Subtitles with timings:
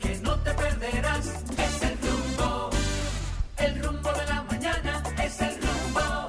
[0.00, 1.26] que no te perderás.
[1.58, 2.70] Es el rumbo,
[3.58, 6.28] el rumbo de la mañana, es el rumbo,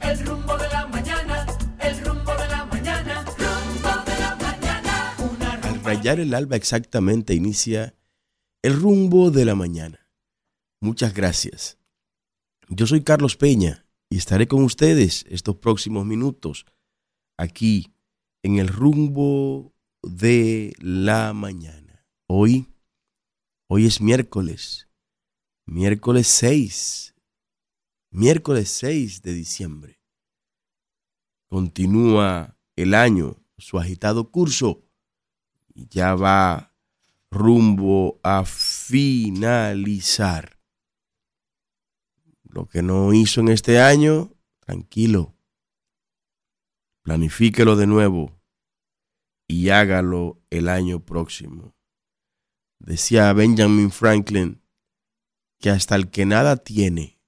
[0.00, 1.46] el rumbo de la mañana,
[1.80, 3.24] el rumbo de la mañana.
[5.18, 7.94] Una Al rayar el alba exactamente inicia
[8.62, 10.10] el rumbo de la mañana.
[10.80, 11.78] Muchas gracias.
[12.68, 16.66] Yo soy Carlos Peña y estaré con ustedes estos próximos minutos
[17.36, 17.94] aquí
[18.42, 21.77] en el rumbo de la mañana.
[22.30, 22.66] Hoy,
[23.68, 24.86] hoy es miércoles,
[25.64, 27.14] miércoles 6,
[28.10, 30.02] miércoles 6 de diciembre.
[31.48, 34.84] Continúa el año, su agitado curso,
[35.72, 36.74] y ya va
[37.30, 39.80] rumbo a finalizar.
[42.42, 45.34] Lo que no hizo en este año, tranquilo.
[47.00, 48.38] Planifíquelo de nuevo
[49.46, 51.77] y hágalo el año próximo.
[52.78, 54.62] Decía Benjamin Franklin
[55.58, 57.18] que hasta el que nada tiene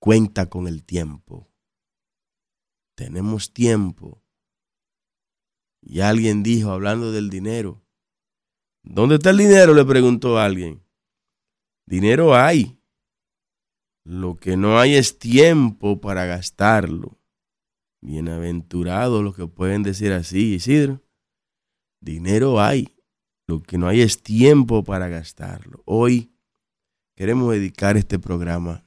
[0.00, 1.52] cuenta con el tiempo.
[2.96, 4.22] Tenemos tiempo.
[5.80, 7.84] Y alguien dijo, hablando del dinero,
[8.82, 9.74] ¿dónde está el dinero?
[9.74, 10.82] Le preguntó alguien.
[11.86, 12.80] Dinero hay.
[14.04, 17.18] Lo que no hay es tiempo para gastarlo.
[18.00, 21.02] Bienaventurados los que pueden decir así, Isidro.
[22.00, 22.95] Dinero hay.
[23.48, 25.82] Lo que no hay es tiempo para gastarlo.
[25.84, 26.32] Hoy
[27.14, 28.84] queremos dedicar este programa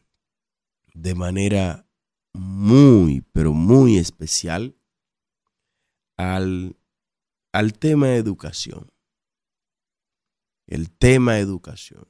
[0.94, 1.88] de manera
[2.34, 4.76] muy, pero muy especial
[6.18, 6.76] al,
[7.54, 8.92] al tema de educación.
[10.68, 12.08] El tema de educación.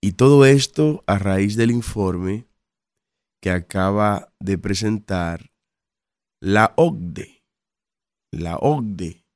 [0.00, 2.46] Y todo esto a raíz del informe
[3.40, 5.52] que acaba de presentar
[6.40, 7.44] la OCDE.
[8.30, 9.26] La OCDE,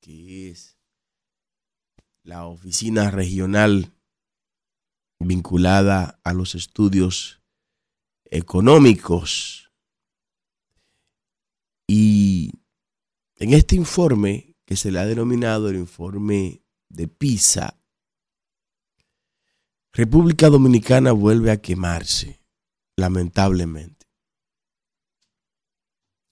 [0.00, 0.77] que es
[2.28, 3.94] la oficina regional
[5.18, 7.40] vinculada a los estudios
[8.26, 9.72] económicos.
[11.86, 12.52] Y
[13.36, 17.80] en este informe, que se le ha denominado el informe de PISA,
[19.94, 22.42] República Dominicana vuelve a quemarse,
[22.94, 24.06] lamentablemente.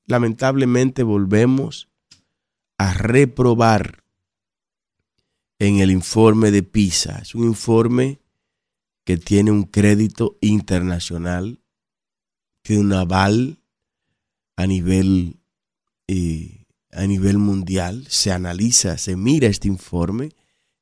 [0.05, 1.89] Lamentablemente volvemos
[2.77, 4.06] a reprobar
[5.59, 7.19] en el informe de PISA.
[7.19, 8.21] Es un informe
[9.05, 11.61] que tiene un crédito internacional,
[12.63, 13.59] tiene un aval
[14.57, 15.37] a nivel,
[16.09, 18.07] eh, a nivel mundial.
[18.09, 20.31] Se analiza, se mira este informe.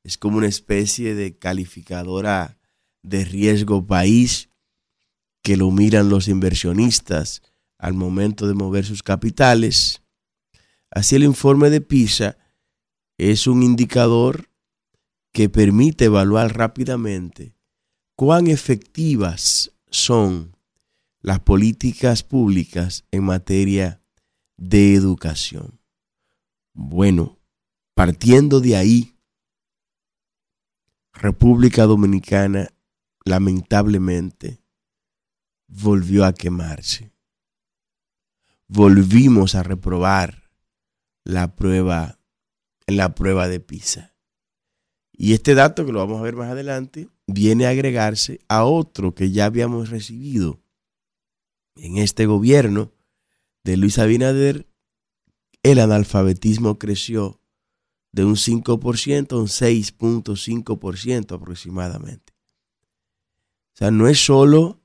[0.03, 2.57] Es como una especie de calificadora
[3.03, 4.49] de riesgo país
[5.43, 7.43] que lo miran los inversionistas
[7.77, 10.01] al momento de mover sus capitales.
[10.89, 12.37] Así el informe de PISA
[13.17, 14.49] es un indicador
[15.35, 17.57] que permite evaluar rápidamente
[18.15, 20.55] cuán efectivas son
[21.19, 24.01] las políticas públicas en materia
[24.55, 25.81] de educación.
[26.73, 27.37] Bueno,
[27.95, 29.17] partiendo de ahí,
[31.11, 32.69] República Dominicana
[33.25, 34.63] lamentablemente
[35.67, 37.11] volvió a quemarse.
[38.69, 40.49] Volvimos a reprobar
[41.25, 42.21] la prueba
[42.87, 44.14] la prueba de PISA.
[45.17, 49.15] Y este dato, que lo vamos a ver más adelante, viene a agregarse a otro
[49.15, 50.59] que ya habíamos recibido
[51.75, 52.91] en este gobierno
[53.63, 54.67] de Luis Abinader.
[55.63, 57.39] El analfabetismo creció
[58.11, 62.33] de un 5% a un 6.5% aproximadamente.
[63.73, 64.79] O sea, no es solo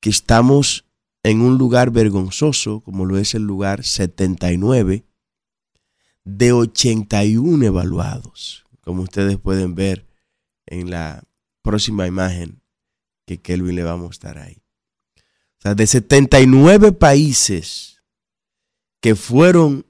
[0.00, 0.86] que estamos
[1.22, 5.04] en un lugar vergonzoso, como lo es el lugar 79,
[6.24, 10.06] de 81 evaluados, como ustedes pueden ver
[10.66, 11.24] en la
[11.62, 12.62] próxima imagen
[13.26, 14.62] que Kelvin le va a mostrar ahí.
[15.16, 18.02] O sea, de 79 países
[19.00, 19.86] que fueron,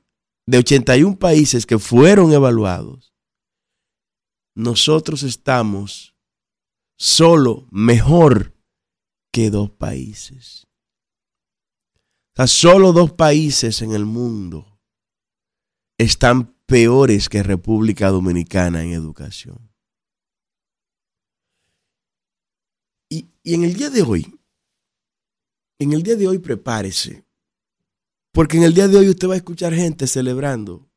[0.47, 3.15] de 81 países que fueron evaluados,
[4.55, 6.15] nosotros estamos
[6.97, 8.55] solo mejor
[9.33, 10.67] que dos países.
[12.35, 14.81] O sea, solo dos países en el mundo
[15.99, 19.71] están peores que República Dominicana en educación.
[23.09, 24.39] Y, en el día de hoy,
[25.79, 27.25] en el día de hoy prepárese,
[28.33, 30.89] porque en el día de hoy usted va a escuchar gente celebrando.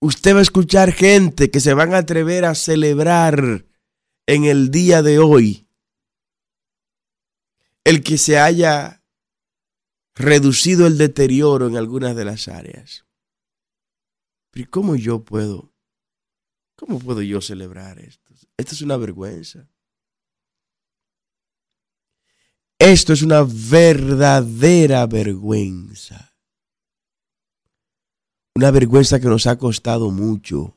[0.00, 3.64] Usted va a escuchar gente que se van a atrever a celebrar
[4.26, 5.68] en el día de hoy
[7.84, 9.02] el que se haya
[10.14, 13.04] reducido el deterioro en algunas de las áreas.
[14.52, 15.72] Pero ¿y ¿cómo yo puedo?
[16.76, 18.34] ¿Cómo puedo yo celebrar esto?
[18.56, 19.66] Esto es una vergüenza.
[22.78, 26.36] Esto es una verdadera vergüenza.
[28.54, 30.76] Una vergüenza que nos ha costado mucho.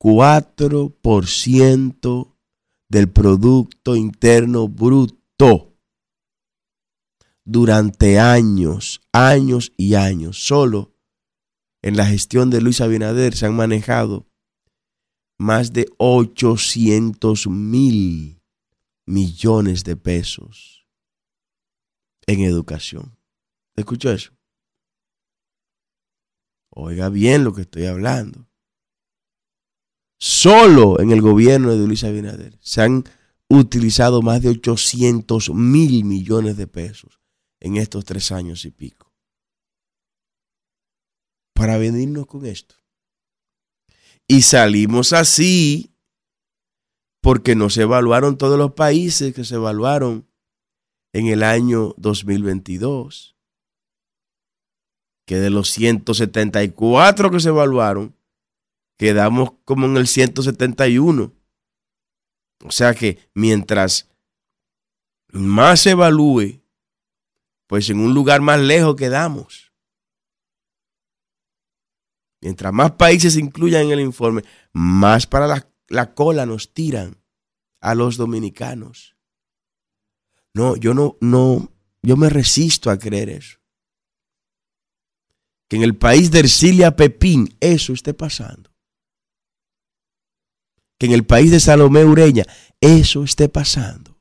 [0.00, 2.36] 4%
[2.88, 5.76] del Producto Interno Bruto.
[7.44, 10.44] Durante años, años y años.
[10.44, 10.89] Solo
[11.82, 14.26] en la gestión de Luis Abinader se han manejado
[15.38, 18.42] más de 800 mil
[19.06, 20.86] millones de pesos
[22.26, 23.16] en educación.
[23.74, 24.32] ¿Escuchó eso?
[26.70, 28.46] Oiga bien lo que estoy hablando.
[30.18, 33.04] Solo en el gobierno de Luis Abinader se han
[33.48, 37.20] utilizado más de 800 mil millones de pesos
[37.58, 39.09] en estos tres años y pico.
[41.60, 42.74] Para venirnos con esto.
[44.26, 45.94] Y salimos así
[47.20, 50.26] porque no se evaluaron todos los países que se evaluaron
[51.12, 53.36] en el año 2022.
[55.26, 58.16] Que de los 174 que se evaluaron,
[58.96, 61.30] quedamos como en el 171.
[62.64, 64.08] O sea que mientras
[65.30, 66.62] más se evalúe,
[67.66, 69.69] pues en un lugar más lejos quedamos.
[72.40, 74.42] Mientras más países se incluyan en el informe,
[74.72, 77.16] más para la, la cola nos tiran
[77.80, 79.16] a los dominicanos.
[80.54, 81.70] No, yo no, no,
[82.02, 83.58] yo me resisto a creer eso.
[85.68, 88.70] Que en el país de Ercilia Pepín eso esté pasando
[91.00, 92.44] que en el país de Salomé Ureña
[92.78, 94.18] eso esté pasando.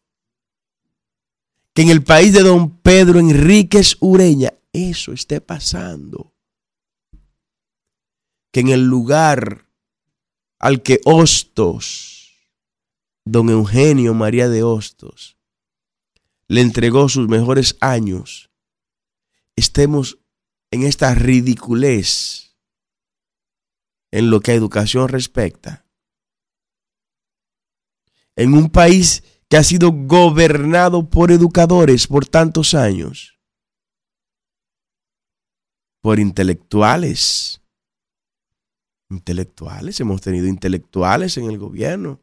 [1.76, 6.29] Que en el país de don Pedro Enríquez Ureña eso esté pasando.
[8.52, 9.66] Que en el lugar
[10.60, 12.34] al que Hostos,
[13.26, 15.38] don Eugenio María de Hostos,
[16.48, 18.50] le entregó sus mejores años,
[19.56, 20.18] estemos
[20.72, 22.56] en esta ridiculez
[24.12, 25.86] en lo que a educación respecta
[28.40, 33.38] en un país que ha sido gobernado por educadores por tantos años,
[36.02, 37.59] por intelectuales.
[39.10, 42.22] Intelectuales, hemos tenido intelectuales en el gobierno.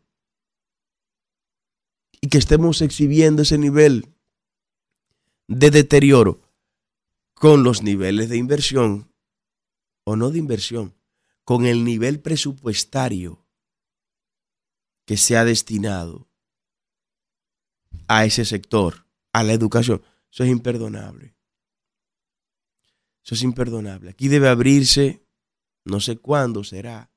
[2.21, 4.09] Y que estemos exhibiendo ese nivel
[5.49, 6.41] de deterioro
[7.35, 9.12] con los niveles de inversión,
[10.05, 10.94] o no de inversión,
[11.44, 13.44] con el nivel presupuestario
[15.05, 16.29] que se ha destinado
[18.09, 20.03] a ese sector, a la educación.
[20.31, 21.35] Eso es imperdonable.
[23.25, 24.11] Eso es imperdonable.
[24.11, 25.25] Aquí debe abrirse,
[25.87, 27.11] no sé cuándo será,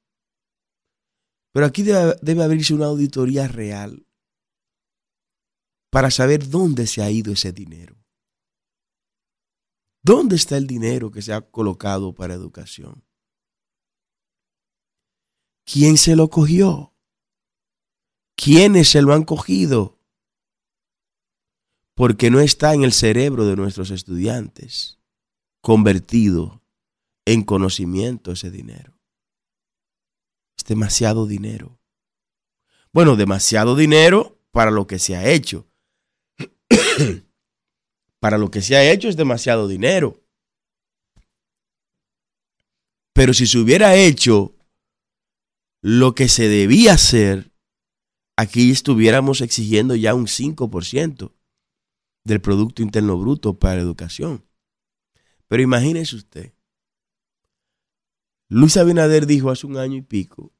[1.52, 4.06] pero aquí debe, abrirse una auditoría real
[5.90, 7.96] para saber dónde se ha ido ese dinero.
[10.04, 13.04] ¿Dónde está el dinero que se ha colocado para educación?
[15.66, 16.94] ¿Quién se lo cogió?
[18.36, 20.00] ¿Quiénes se lo han cogido?
[21.96, 25.00] Porque no está en el cerebro de nuestros estudiantes
[25.62, 26.59] convertido
[27.32, 28.98] en conocimiento ese dinero.
[30.58, 31.80] Es demasiado dinero.
[32.92, 35.68] Bueno, demasiado dinero para lo que se ha hecho.
[38.20, 40.24] para lo que se ha hecho es demasiado dinero.
[43.14, 44.56] Pero si se hubiera hecho
[45.84, 47.52] lo que se debía hacer,
[48.38, 51.32] aquí estuviéramos exigiendo ya un 5%
[52.26, 54.46] del Producto Interno Bruto para educación.
[55.48, 56.54] Pero imagínese usted,
[58.50, 60.52] Luis Abinader dijo hace un año y pico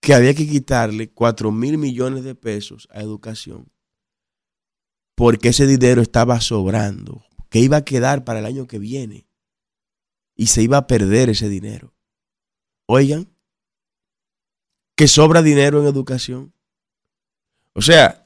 [0.00, 3.70] que había que quitarle 4 mil millones de pesos a educación
[5.20, 9.26] porque ese dinero estaba sobrando, que iba a quedar para el año que viene
[10.34, 11.92] y se iba a perder ese dinero.
[12.86, 13.28] Oigan,
[14.96, 16.54] que sobra dinero en educación.
[17.74, 18.24] O sea,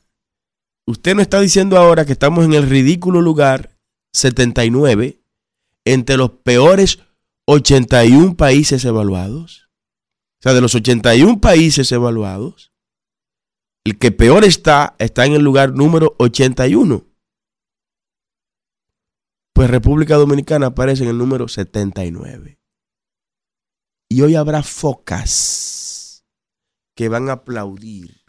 [0.87, 3.77] usted no está diciendo ahora que estamos en el ridículo lugar
[4.13, 5.21] 79
[5.85, 7.01] entre los peores
[7.47, 9.69] 81 países evaluados.
[10.41, 12.73] O sea, de los 81 países evaluados,
[13.85, 17.07] el que peor está está en el lugar número 81.
[19.55, 22.59] Pues República Dominicana aparece en el número 79.
[24.11, 26.25] Y hoy habrá focas
[26.97, 28.25] que van a aplaudir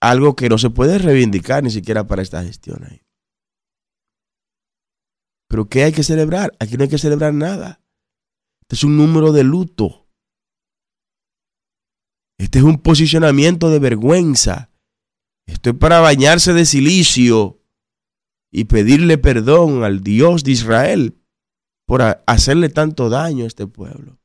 [0.00, 3.02] algo que no se puede reivindicar ni siquiera para esta gestión ahí.
[5.50, 6.56] Pero ¿qué hay que celebrar?
[6.60, 7.82] Aquí no hay que celebrar nada.
[8.62, 10.08] Este es un número de luto.
[12.38, 14.70] Este es un posicionamiento de vergüenza.
[15.46, 17.60] Esto es para bañarse de silicio
[18.52, 21.20] y pedirle perdón al Dios de Israel
[21.84, 24.20] por hacerle tanto daño a este pueblo.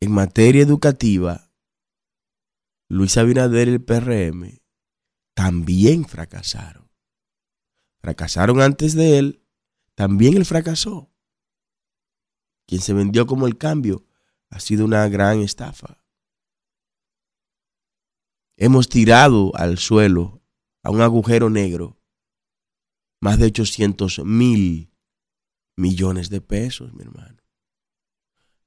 [0.00, 1.52] En materia educativa,
[2.90, 4.58] Luis Abinader y el PRM
[5.36, 6.87] también fracasaron.
[8.08, 9.44] Fracasaron antes de él,
[9.94, 11.12] también él fracasó.
[12.66, 14.06] Quien se vendió como el cambio
[14.48, 16.02] ha sido una gran estafa.
[18.56, 20.42] Hemos tirado al suelo,
[20.82, 22.00] a un agujero negro,
[23.20, 24.90] más de 800 mil
[25.76, 27.42] millones de pesos, mi hermano.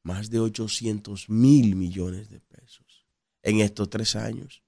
[0.04, 3.08] Más de 800 mil millones de pesos
[3.42, 4.62] en estos tres años.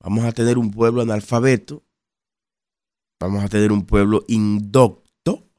[0.01, 1.83] Vamos a tener un pueblo analfabeto,
[3.19, 5.49] vamos a tener un pueblo indocto,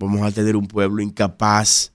[0.00, 1.92] vamos a tener un pueblo incapaz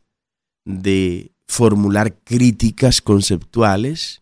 [0.66, 4.22] de formular críticas conceptuales,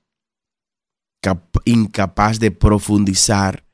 [1.65, 3.65] incapaz de profundizar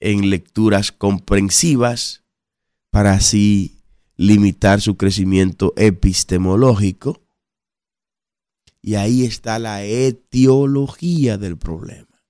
[0.00, 2.24] en lecturas comprensivas
[2.90, 3.77] para así
[4.18, 7.22] limitar su crecimiento epistemológico.
[8.82, 12.22] Y ahí está la etiología del problema.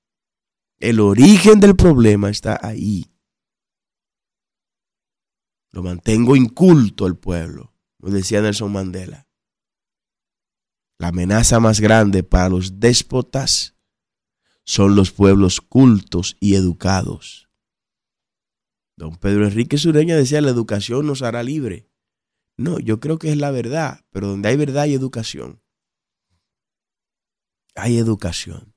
[0.79, 3.11] El origen del problema está ahí.
[5.71, 9.27] Lo mantengo inculto el pueblo, como decía Nelson Mandela.
[10.99, 13.77] La amenaza más grande para los déspotas
[14.65, 17.48] son los pueblos cultos y educados.
[18.99, 21.89] Don Pedro Enrique Sureña decía, la educación nos hará libre.
[22.57, 25.63] No, yo creo que es la verdad, pero donde hay verdad hay educación.
[27.77, 28.75] Hay educación.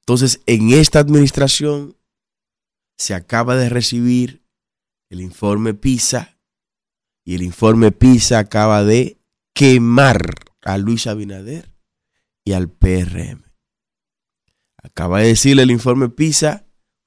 [0.00, 1.96] Entonces, en esta administración
[2.98, 4.44] se acaba de recibir
[5.10, 6.36] el informe PISA
[7.24, 9.20] y el informe PISA acaba de
[9.54, 11.72] quemar a Luis Abinader
[12.44, 13.44] y al PRM.
[14.82, 16.63] Acaba de decirle el informe PISA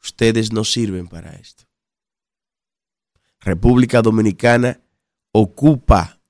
[0.08, 1.66] Ustedes no sirven para esto.
[3.42, 4.82] República Dominicana
[5.34, 6.22] ocupa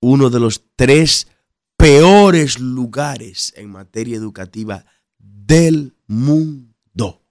[0.00, 1.28] uno de los tres
[1.76, 4.86] peores lugares en materia educativa
[5.18, 7.22] del mundo.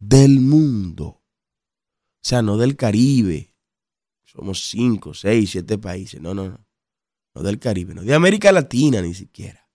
[0.00, 1.06] Del mundo.
[1.06, 1.22] O
[2.20, 3.54] sea, no del Caribe.
[4.24, 6.20] Somos cinco, seis, siete países.
[6.20, 6.66] No, no, no.
[7.36, 9.70] No del Caribe, no de América Latina ni siquiera.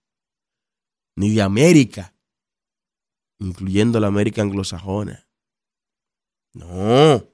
[1.16, 2.13] Ni de América
[3.38, 5.28] incluyendo la América anglosajona.
[6.52, 7.24] No.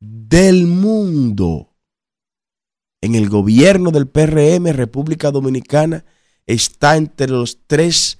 [0.00, 1.76] Del mundo.
[3.00, 6.04] En el gobierno del PRM, República Dominicana
[6.46, 8.18] está entre los tres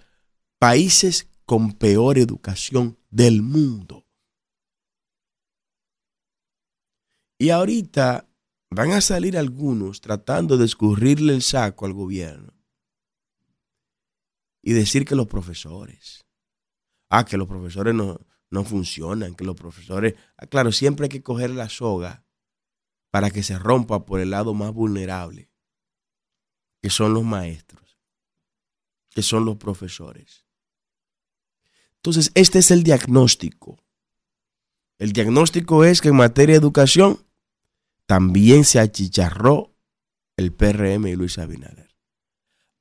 [0.58, 4.06] países con peor educación del mundo.
[7.40, 8.28] Y ahorita
[8.70, 12.57] van a salir algunos tratando de escurrirle el saco al gobierno
[14.68, 16.26] y decir que los profesores,
[17.08, 18.20] ah, que los profesores no,
[18.50, 22.26] no funcionan, que los profesores, ah, claro, siempre hay que coger la soga
[23.10, 25.50] para que se rompa por el lado más vulnerable,
[26.82, 27.98] que son los maestros,
[29.08, 30.44] que son los profesores.
[31.94, 33.82] Entonces, este es el diagnóstico.
[34.98, 37.24] El diagnóstico es que en materia de educación
[38.04, 39.74] también se achicharró
[40.36, 41.96] el PRM y Luis Abinader.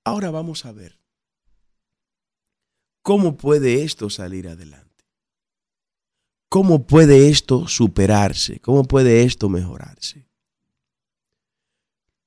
[0.03, 0.96] Ahora vamos a ver
[3.07, 5.05] ¿Cómo puede esto salir adelante?
[6.49, 8.59] ¿Cómo puede esto superarse?
[8.59, 10.27] ¿Cómo puede esto mejorarse?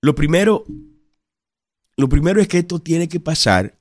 [0.00, 0.64] Lo primero,
[1.98, 3.78] lo primero es que esto tiene que pasar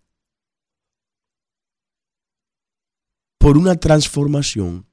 [3.37, 4.85] por una transformación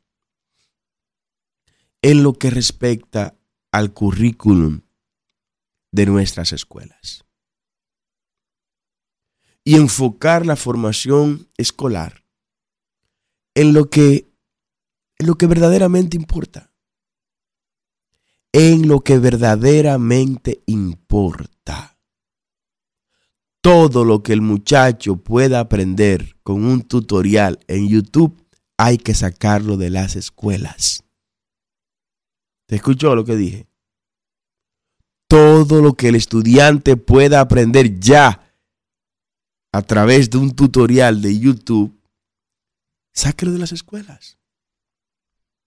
[2.03, 3.37] en lo que respecta
[3.73, 4.83] al currículum
[5.91, 7.25] de nuestras escuelas
[9.66, 12.25] y enfocar la formación escolar
[13.56, 14.30] en lo que,
[15.18, 16.73] en lo que verdaderamente importa,
[18.52, 21.99] en lo que verdaderamente importa.
[23.61, 28.40] Todo lo que el muchacho pueda aprender con un tutorial en YouTube
[28.78, 31.02] hay que sacarlo de las escuelas.
[32.66, 33.66] ¿Te escuchó lo que dije?
[35.26, 38.46] Todo lo que el estudiante pueda aprender ya
[39.76, 42.00] a través de un tutorial de YouTube,
[43.12, 44.38] sáquelo de las escuelas.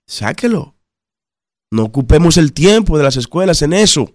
[0.08, 0.76] Sáquelo.
[1.72, 4.12] No ocupemos el tiempo de las escuelas en eso.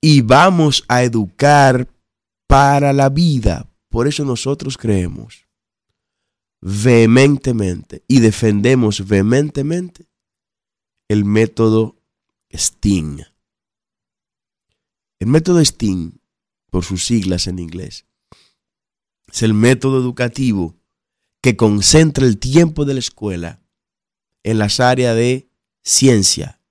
[0.00, 1.86] Y vamos a educar
[2.46, 3.68] para la vida.
[3.90, 5.46] Por eso nosotros creemos
[6.62, 10.06] vehementemente y defendemos vehementemente
[11.08, 11.96] el método
[12.50, 13.18] STEAM.
[15.18, 16.21] El método STEAM,
[16.72, 18.06] por sus siglas en inglés,
[19.30, 20.74] es el método educativo
[21.42, 23.62] que concentra el tiempo de la escuela
[24.42, 25.50] en las áreas de
[25.82, 26.62] ciencia,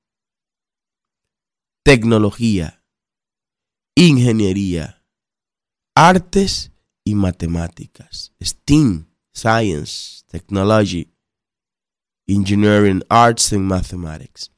[1.84, 2.84] tecnología,
[3.93, 5.05] ingeniería,
[5.93, 6.72] artes
[7.03, 8.34] y matemáticas.
[8.41, 11.13] STEAM, Science, Technology,
[12.25, 14.51] Engineering, Arts and Mathematics.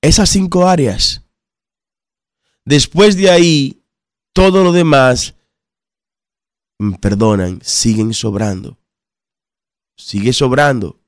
[0.00, 1.24] Esas cinco áreas.
[2.64, 3.79] Después de ahí,
[4.32, 5.34] todo lo demás,
[7.00, 8.78] perdonan, siguen sobrando.
[9.96, 11.00] Sigue sobrando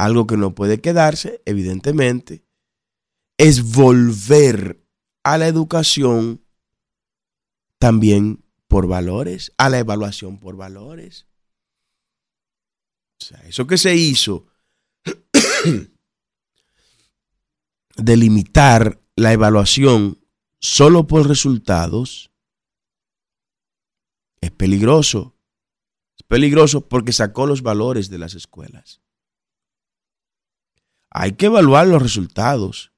[0.00, 2.42] algo que no puede quedarse, evidentemente,
[3.36, 4.82] es volver
[5.24, 6.42] a la educación
[7.78, 11.26] también por valores, a la evaluación por valores.
[13.20, 14.46] O sea, eso que se hizo
[17.96, 20.19] de limitar la evaluación
[20.60, 22.30] solo por resultados
[24.40, 25.34] es peligroso.
[26.16, 29.00] Es peligroso porque sacó los valores de las escuelas.
[31.10, 32.92] Hay que evaluar los resultados,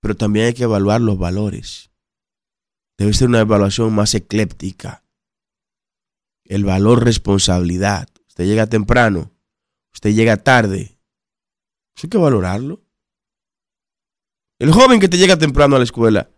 [0.00, 1.90] pero también hay que evaluar los valores.
[2.96, 5.04] Debe ser una evaluación más ecléptica.
[6.44, 8.08] El valor responsabilidad.
[8.28, 9.32] Usted llega temprano,
[9.92, 10.98] usted llega tarde.
[11.96, 12.87] Eso hay que valorarlo.
[14.58, 16.30] El joven que te llega temprano a la escuela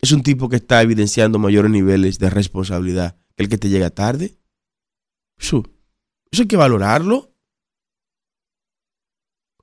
[0.00, 3.90] es un tipo que está evidenciando mayores niveles de responsabilidad que el que te llega
[3.90, 4.38] tarde.
[5.38, 5.64] Eso,
[6.32, 7.32] hay que valorarlo.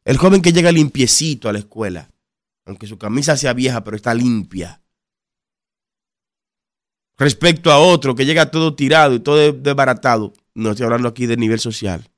[0.04, 2.12] El joven que llega limpiecito a la escuela,
[2.66, 4.82] aunque su camisa sea vieja, pero está limpia.
[7.18, 11.38] Respecto a otro que llega todo tirado y todo desbaratado, no estoy hablando aquí de
[11.38, 12.10] nivel social.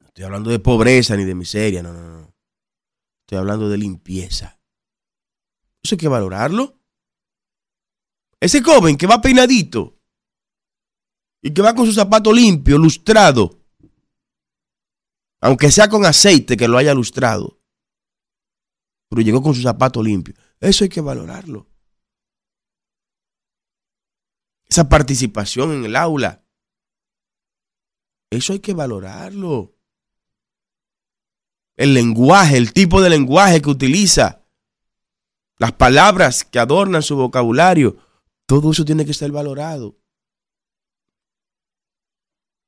[0.00, 2.29] No estoy hablando de pobreza ni de miseria, no, no, no.
[3.30, 4.60] Estoy hablando de limpieza.
[5.84, 6.80] Eso hay que valorarlo.
[8.40, 10.00] Ese joven que va peinadito
[11.40, 13.62] y que va con su zapato limpio, lustrado,
[15.40, 17.62] aunque sea con aceite que lo haya lustrado,
[19.08, 20.34] pero llegó con su zapato limpio.
[20.58, 21.68] Eso hay que valorarlo.
[24.68, 26.44] Esa participación en el aula.
[28.28, 29.79] Eso hay que valorarlo.
[31.76, 34.42] El lenguaje, el tipo de lenguaje que utiliza,
[35.58, 37.96] las palabras que adornan su vocabulario,
[38.46, 39.96] todo eso tiene que ser valorado.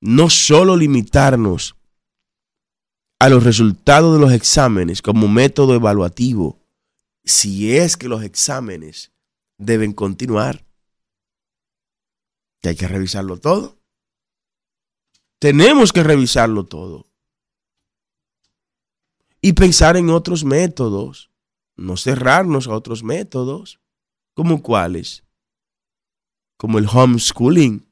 [0.01, 1.77] No solo limitarnos
[3.19, 6.61] a los resultados de los exámenes como método evaluativo,
[7.25, 9.13] si es que los exámenes
[9.59, 10.67] deben continuar,
[12.61, 13.79] que hay que revisarlo todo.
[15.39, 17.12] Tenemos que revisarlo todo.
[19.43, 21.31] Y pensar en otros métodos,
[21.77, 23.81] no cerrarnos a otros métodos,
[24.33, 25.25] como cuáles,
[26.57, 27.87] como el homeschooling,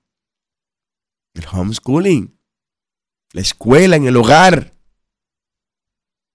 [1.35, 2.39] el homeschooling,
[3.33, 4.81] la escuela en el hogar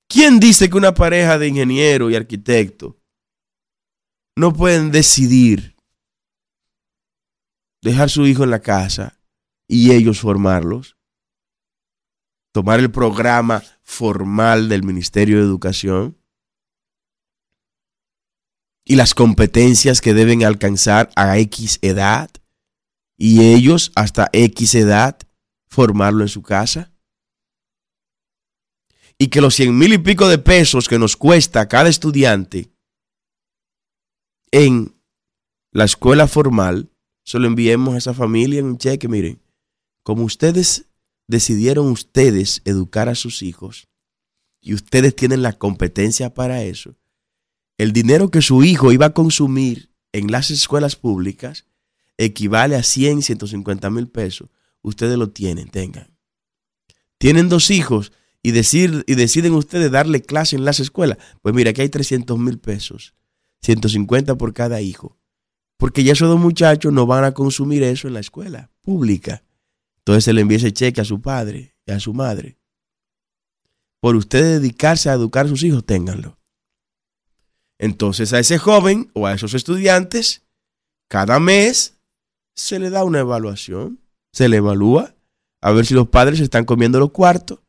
[0.07, 2.97] ¿Quién dice que una pareja de ingeniero y arquitecto
[4.37, 5.75] no pueden decidir
[7.81, 9.19] dejar su hijo en la casa
[9.67, 10.97] y ellos formarlos?
[12.53, 16.17] Tomar el programa formal del Ministerio de Educación
[18.83, 22.29] y las competencias que deben alcanzar a X edad
[23.17, 25.17] y ellos hasta X edad
[25.69, 26.91] formarlo en su casa
[29.17, 32.71] y que los cien mil y pico de pesos que nos cuesta cada estudiante
[34.51, 34.95] en
[35.71, 36.89] la escuela formal,
[37.25, 39.07] se lo enviemos a esa familia en un cheque.
[39.07, 39.41] Miren,
[40.03, 40.85] como ustedes
[41.27, 43.87] decidieron ustedes educar a sus hijos
[44.61, 46.95] y ustedes tienen la competencia para eso,
[47.77, 51.65] el dinero que su hijo iba a consumir en las escuelas públicas
[52.17, 54.49] equivale a 100, 150 mil pesos.
[54.81, 56.15] Ustedes lo tienen, tengan.
[57.17, 58.11] Tienen dos hijos
[58.41, 63.15] y, deciden ustedes darle clase en las escuelas, pues mira, aquí hay 300 mil pesos,
[63.61, 65.17] 150 por cada hijo.
[65.77, 69.43] Porque ya esos dos muchachos no van a consumir eso en la escuela pública.
[70.05, 72.59] Entonces se le envía ese cheque a su padre y a su madre.
[73.99, 76.37] Por usted dedicarse a educar a sus hijos, ténganlo.
[77.79, 80.43] Entonces a ese joven o a esos estudiantes,
[81.07, 81.97] cada mes
[82.53, 83.99] se le da una evaluación,
[84.31, 85.15] se le evalúa
[85.59, 87.61] a ver si los padres están comiendo los cuartos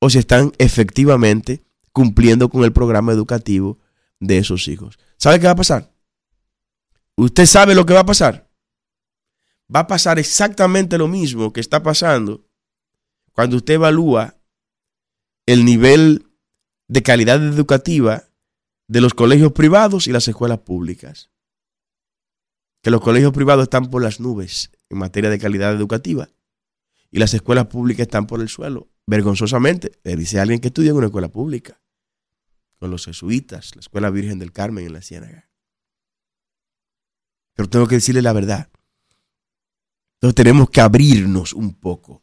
[0.00, 3.78] o si están efectivamente cumpliendo con el programa educativo
[4.18, 4.98] de esos hijos.
[5.18, 5.92] ¿Sabe qué va a pasar?
[7.16, 8.50] Usted sabe lo que va a pasar.
[9.74, 12.44] Va a pasar exactamente lo mismo que está pasando
[13.32, 14.36] cuando usted evalúa
[15.46, 16.26] el nivel
[16.88, 18.24] de calidad educativa
[18.86, 21.30] de los colegios privados y las escuelas públicas.
[22.82, 26.28] Que los colegios privados están por las nubes en materia de calidad educativa
[27.10, 28.88] y las escuelas públicas están por el suelo.
[29.06, 31.80] Vergonzosamente, le dice alguien que estudia en una escuela pública,
[32.78, 35.48] con los jesuitas, la Escuela Virgen del Carmen en la Ciénaga.
[37.54, 38.68] Pero tengo que decirle la verdad.
[40.22, 42.22] Entonces tenemos que abrirnos un poco.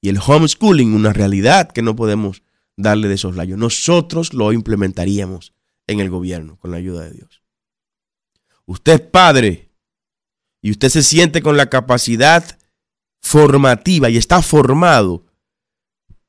[0.00, 2.42] Y el homeschooling, una realidad que no podemos
[2.78, 3.58] darle de esos layos.
[3.58, 5.52] Nosotros lo implementaríamos
[5.86, 7.42] en el gobierno con la ayuda de Dios.
[8.64, 9.70] Usted es padre
[10.62, 12.58] y usted se siente con la capacidad
[13.20, 15.26] formativa y está formado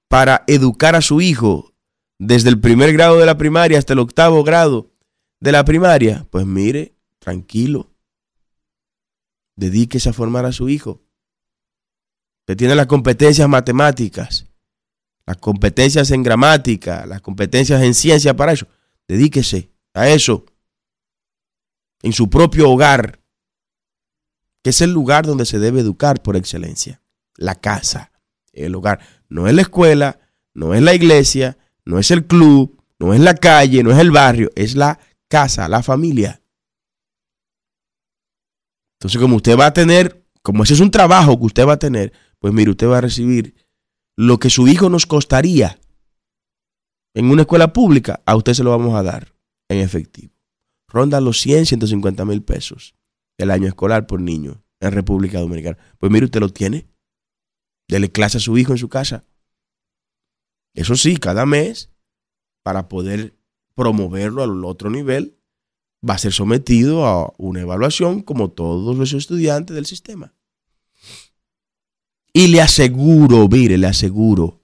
[0.10, 1.74] para educar a su hijo
[2.20, 4.92] desde el primer grado de la primaria hasta el octavo grado
[5.40, 7.97] de la primaria, pues mire, tranquilo.
[9.58, 11.02] Dedíquese a formar a su hijo.
[12.42, 14.48] Usted tiene las competencias matemáticas,
[15.26, 18.68] las competencias en gramática, las competencias en ciencia para eso.
[19.08, 20.46] Dedíquese a eso
[22.04, 23.20] en su propio hogar,
[24.64, 27.02] que es el lugar donde se debe educar por excelencia.
[27.36, 28.12] La casa,
[28.54, 29.00] el hogar.
[29.28, 30.20] No es la escuela,
[30.54, 34.12] no es la iglesia, no es el club, no es la calle, no es el
[34.12, 36.42] barrio, es la casa, la familia.
[39.00, 41.80] Entonces, como usted va a tener, como ese es un trabajo que usted va a
[41.80, 43.56] tener, pues mire, usted va a recibir
[44.16, 45.80] lo que su hijo nos costaría
[47.14, 49.34] en una escuela pública, a usted se lo vamos a dar
[49.70, 50.34] en efectivo.
[50.88, 52.96] Ronda los 100, 150 mil pesos
[53.38, 55.78] el año escolar por niño en República Dominicana.
[56.00, 56.88] Pues mire, usted lo tiene.
[57.88, 59.24] Dele clase a su hijo en su casa.
[60.74, 61.92] Eso sí, cada mes,
[62.64, 63.36] para poder
[63.76, 65.37] promoverlo al otro nivel,
[66.08, 70.34] va a ser sometido a una evaluación como todos los estudiantes del sistema.
[72.34, 74.64] Y le aseguro, mire, le aseguro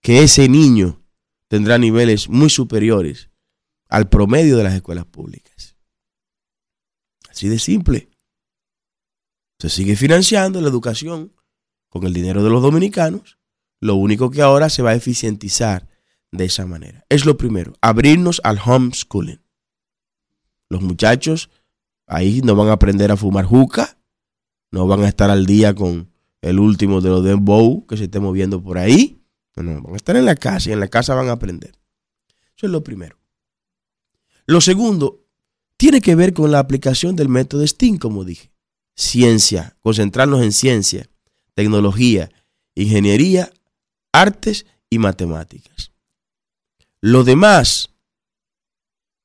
[0.00, 1.02] que ese niño
[1.48, 3.30] tendrá niveles muy superiores
[3.88, 5.76] al promedio de las escuelas públicas.
[7.30, 8.10] Así de simple.
[9.58, 11.34] Se sigue financiando la educación
[11.88, 13.38] con el dinero de los dominicanos.
[13.80, 15.88] Lo único que ahora se va a eficientizar
[16.30, 17.04] de esa manera.
[17.08, 19.41] Es lo primero, abrirnos al homeschooling.
[20.72, 21.50] Los muchachos
[22.06, 23.98] ahí no van a aprender a fumar juca,
[24.70, 28.20] no van a estar al día con el último de los dembow que se esté
[28.20, 29.22] moviendo por ahí.
[29.54, 31.72] No, no, van a estar en la casa y en la casa van a aprender.
[32.56, 33.18] Eso es lo primero.
[34.46, 35.26] Lo segundo
[35.76, 38.50] tiene que ver con la aplicación del método STEAM, como dije.
[38.96, 41.06] Ciencia, concentrarnos en ciencia,
[41.52, 42.30] tecnología,
[42.74, 43.52] ingeniería,
[44.10, 45.92] artes y matemáticas.
[47.02, 47.90] Lo demás,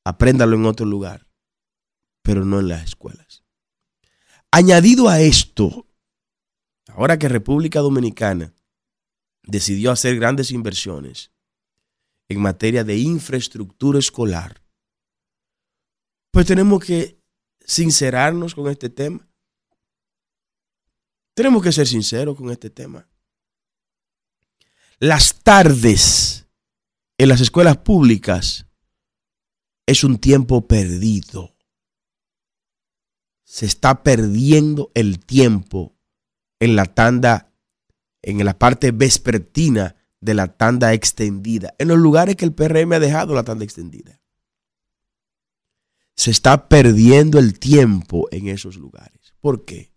[0.03, 1.26] apréndalo en otro lugar
[2.27, 3.45] pero no en las escuelas.
[4.51, 5.87] Añadido a esto,
[6.87, 8.53] ahora que República Dominicana
[9.43, 11.31] decidió hacer grandes inversiones
[12.27, 14.61] en materia de infraestructura escolar,
[16.29, 17.17] pues tenemos que
[17.61, 19.25] sincerarnos con este tema.
[21.33, 23.07] Tenemos que ser sinceros con este tema.
[24.99, 26.45] Las tardes
[27.17, 28.65] en las escuelas públicas
[29.85, 31.56] es un tiempo perdido
[33.47, 35.95] se está perdiendo el tiempo
[36.59, 37.53] en la tanda,
[38.21, 42.99] en la parte vespertina de la tanda extendida, en los lugares que el PRM ha
[42.99, 44.19] dejado la tanda extendida.
[46.13, 49.33] Se está perdiendo el tiempo en esos lugares.
[49.39, 49.93] ¿Por qué?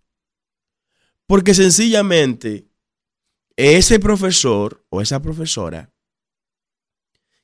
[1.26, 2.70] Porque sencillamente
[3.56, 5.92] ese profesor o esa profesora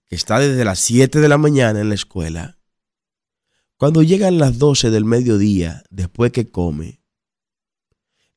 [0.07, 2.56] que está desde las 7 de la mañana en la escuela,
[3.79, 7.03] cuando llegan las 12 del mediodía, después que come,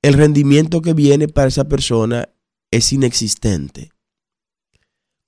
[0.01, 2.29] el rendimiento que viene para esa persona
[2.71, 3.91] es inexistente.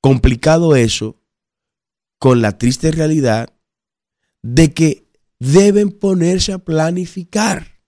[0.01, 1.21] Complicado eso
[2.19, 3.53] con la triste realidad
[4.41, 5.07] de que
[5.39, 7.81] deben ponerse a planificar.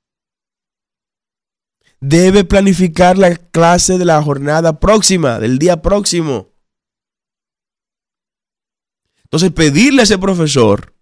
[1.99, 6.53] Debe planificar la clase de la jornada próxima, del día próximo.
[9.23, 10.93] Entonces pedirle a ese profesor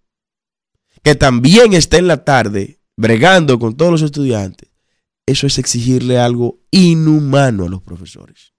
[1.02, 4.70] que también esté en la tarde bregando con todos los estudiantes,
[5.26, 8.54] eso es exigirle algo inhumano a los profesores.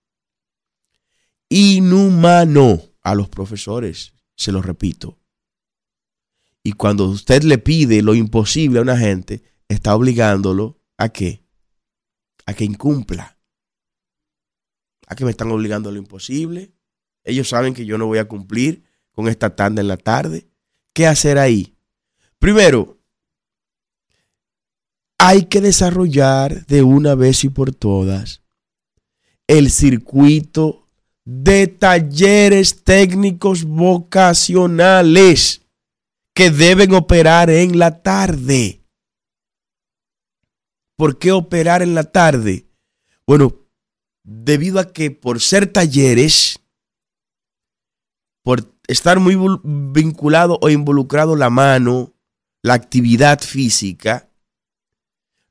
[1.50, 5.20] Inhumano a los profesores, se lo repito.
[6.64, 11.46] Y cuando usted le pide lo imposible a una gente, está obligándolo a qué?
[12.46, 13.38] A que incumpla.
[15.08, 16.74] A que me están obligando a lo imposible.
[17.26, 20.50] Ellos saben que yo no voy a cumplir con esta tanda en la tarde.
[20.94, 21.73] ¿Qué hacer ahí?
[22.44, 22.98] Primero,
[25.18, 28.42] hay que desarrollar de una vez y por todas
[29.48, 30.90] el circuito
[31.24, 35.62] de talleres técnicos vocacionales
[36.34, 38.84] que deben operar en la tarde.
[40.98, 42.68] ¿Por qué operar en la tarde?
[43.26, 43.56] Bueno,
[44.26, 46.60] debido a que por ser talleres,
[48.44, 52.14] por estar muy vinculado o involucrado la mano,
[52.64, 54.30] la actividad física,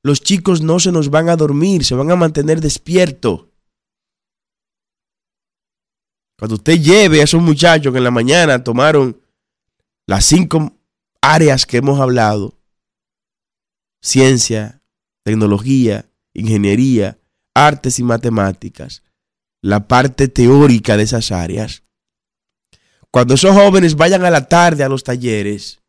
[0.03, 3.47] los chicos no se nos van a dormir, se van a mantener despiertos.
[6.39, 9.21] Cuando usted lleve a esos muchachos que en la mañana tomaron
[10.09, 10.73] las cinco
[11.21, 12.59] áreas que hemos hablado,
[14.03, 14.83] ciencia,
[15.23, 17.19] tecnología, ingeniería,
[17.55, 19.05] artes y matemáticas,
[19.61, 21.85] la parte teórica de esas áreas.
[23.13, 25.82] Cuando esos jóvenes vayan a la tarde a los talleres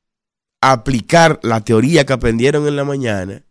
[0.71, 3.43] aplicar la teoría que aprendieron en la mañana,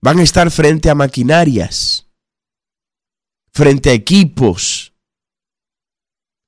[0.00, 2.06] van a estar frente a maquinarias,
[3.52, 4.94] frente a equipos.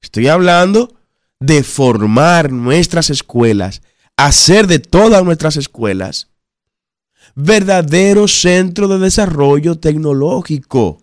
[0.01, 0.97] Estoy hablando
[1.39, 3.83] de formar nuestras escuelas,
[4.17, 6.31] hacer de todas nuestras escuelas
[7.35, 11.03] verdadero centro de desarrollo tecnológico.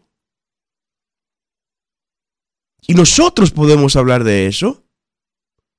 [2.87, 4.83] Y nosotros podemos hablar de eso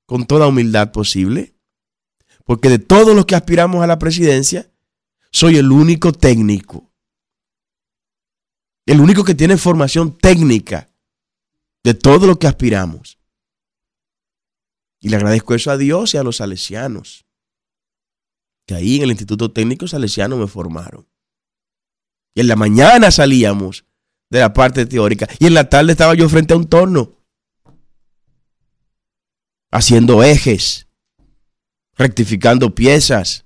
[0.07, 1.55] con toda humildad posible,
[2.49, 4.73] porque de todos los que aspiramos a la presidencia,
[5.31, 6.91] soy el único técnico.
[8.87, 10.91] El único que tiene formación técnica
[11.85, 13.19] de todo lo que aspiramos.
[14.99, 17.27] Y le agradezco eso a Dios y a los salesianos,
[18.67, 21.07] que ahí en el Instituto Técnico Salesiano me formaron.
[22.35, 23.85] Y en la mañana salíamos
[24.31, 27.15] de la parte teórica y en la tarde estaba yo frente a un torno,
[29.71, 30.88] haciendo ejes,
[31.99, 33.45] rectificando piezas,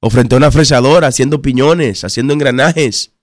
[0.00, 3.14] o frente a una fresadora haciendo piñones, haciendo engranajes.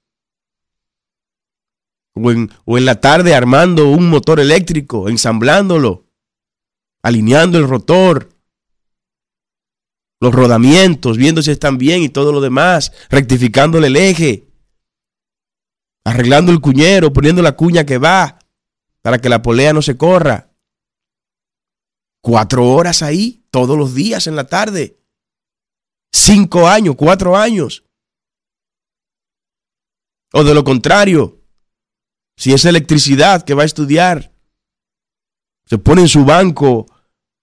[2.16, 2.50] O en,
[2.86, 6.08] la tarde armando un motor eléctrico, ensamblándolo,
[7.04, 8.30] alineando el rotor,
[10.20, 14.48] los rodamientos, viendo si están bien y todo lo demás, rectificándole el eje,
[16.04, 18.40] arreglando el cuñero, poniendo la cuña que va
[19.02, 20.50] para que la polea no se corra.
[22.22, 25.00] Cuatro horas ahí, todos los días en la tarde
[26.12, 27.86] cinco años, cuatro años.
[30.34, 31.42] O de lo contrario,
[32.36, 34.34] si es electricidad que va a estudiar,
[35.66, 36.86] se pone en su banco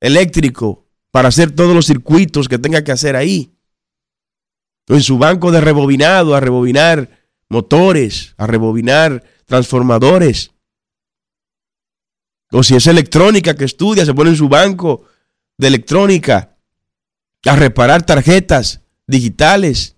[0.01, 3.57] eléctrico para hacer todos los circuitos que tenga que hacer ahí.
[4.91, 7.09] O en su banco de rebobinado, a rebobinar
[7.49, 10.51] motores, a rebobinar transformadores.
[12.51, 15.07] O si es electrónica que estudia, se pone en su banco
[15.59, 16.57] de electrónica
[17.45, 19.97] a reparar tarjetas digitales,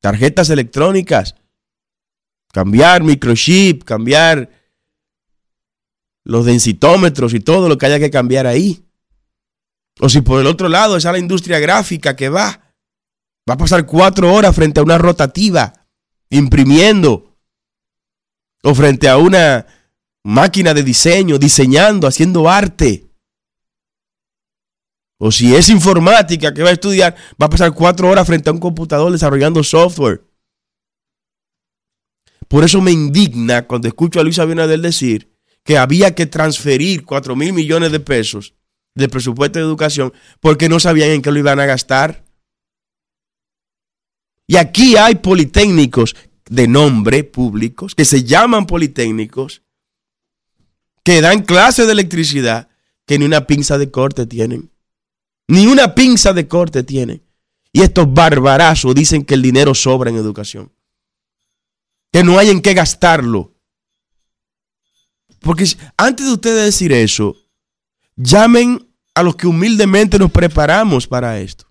[0.00, 1.36] tarjetas electrónicas,
[2.52, 4.50] cambiar microchip, cambiar
[6.24, 8.84] los densitómetros y todo lo que haya que cambiar ahí.
[10.00, 12.74] O si por el otro lado es a la industria gráfica que va,
[13.48, 15.72] va a pasar cuatro horas frente a una rotativa,
[16.30, 17.36] imprimiendo,
[18.62, 19.66] o frente a una
[20.22, 23.11] máquina de diseño, diseñando, haciendo arte.
[25.24, 28.52] O si es informática que va a estudiar, va a pasar cuatro horas frente a
[28.52, 30.24] un computador desarrollando software.
[32.48, 35.32] Por eso me indigna cuando escucho a Luis Abinader decir
[35.62, 38.54] que había que transferir cuatro mil millones de pesos
[38.96, 42.24] del presupuesto de educación porque no sabían en qué lo iban a gastar.
[44.48, 46.16] Y aquí hay politécnicos
[46.50, 49.62] de nombre públicos que se llaman politécnicos
[51.04, 52.70] que dan clases de electricidad
[53.06, 54.71] que ni una pinza de corte tienen.
[55.52, 57.20] Ni una pinza de corte tiene.
[57.74, 60.72] Y estos barbarazos dicen que el dinero sobra en educación.
[62.10, 63.52] Que no hay en qué gastarlo.
[65.40, 65.66] Porque
[65.98, 67.36] antes de ustedes decir eso,
[68.16, 71.66] llamen a los que humildemente nos preparamos para esto.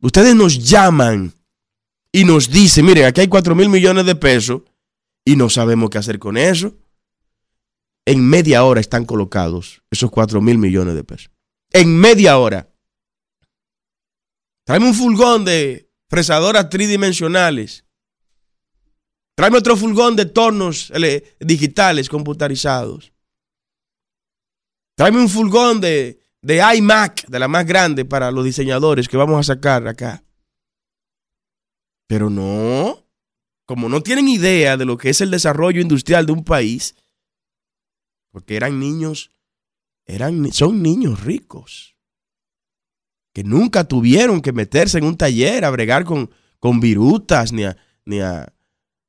[0.00, 1.34] Ustedes nos llaman
[2.12, 4.62] y nos dicen, miren, aquí hay 4 mil millones de pesos
[5.22, 6.74] y no sabemos qué hacer con eso.
[8.06, 11.31] en media hora están colocados esos 4 mil millones de pesos.
[11.72, 12.68] En media hora.
[14.64, 17.84] Tráeme un fulgón de fresadoras tridimensionales.
[19.34, 23.12] Tráeme otro fulgón de tornos ele- digitales computarizados.
[24.96, 29.40] Tráeme un fulgón de, de iMac, de la más grande para los diseñadores que vamos
[29.40, 30.22] a sacar acá.
[32.06, 33.06] Pero no,
[33.66, 36.94] como no tienen idea de lo que es el desarrollo industrial de un país,
[38.30, 39.31] porque eran niños,
[40.14, 41.96] eran, son niños ricos,
[43.32, 47.76] que nunca tuvieron que meterse en un taller a bregar con, con virutas, ni a,
[48.04, 48.52] ni a,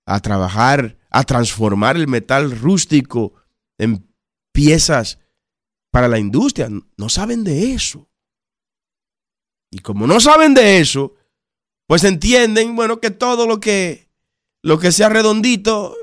[0.05, 3.33] a trabajar, a transformar el metal rústico
[3.77, 4.07] en
[4.53, 5.19] piezas
[5.91, 6.69] para la industria.
[6.97, 8.09] No saben de eso.
[9.71, 11.15] Y como no saben de eso,
[11.87, 14.09] pues entienden, bueno, que todo lo que,
[14.61, 15.95] lo que sea redondito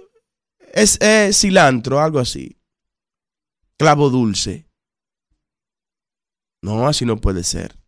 [0.73, 2.59] es, es cilantro, algo así.
[3.79, 4.70] Clavo dulce.
[6.62, 7.79] No, así no puede ser.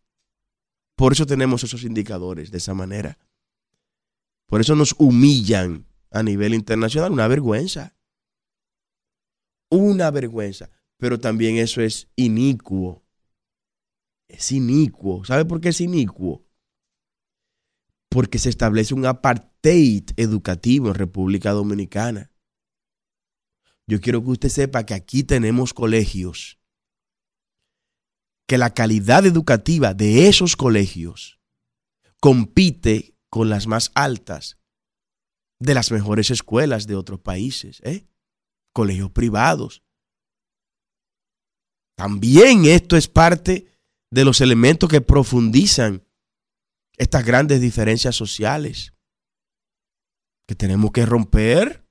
[0.96, 3.18] Por eso tenemos esos indicadores de esa manera.
[4.46, 7.12] Por eso nos humillan a nivel internacional.
[7.12, 7.96] Una vergüenza.
[9.70, 10.70] Una vergüenza.
[10.98, 13.02] Pero también eso es inicuo.
[14.28, 15.24] Es inicuo.
[15.24, 16.44] ¿Sabe por qué es inicuo?
[18.08, 22.30] Porque se establece un apartheid educativo en República Dominicana.
[23.86, 26.58] Yo quiero que usted sepa que aquí tenemos colegios,
[28.52, 31.40] que la calidad educativa de esos colegios
[32.20, 34.58] compite con las más altas
[35.58, 38.06] de las mejores escuelas de otros países, ¿eh?
[38.74, 39.82] colegios privados.
[41.96, 43.68] También esto es parte
[44.10, 46.06] de los elementos que profundizan
[46.98, 48.92] estas grandes diferencias sociales
[50.46, 51.86] que tenemos que romper.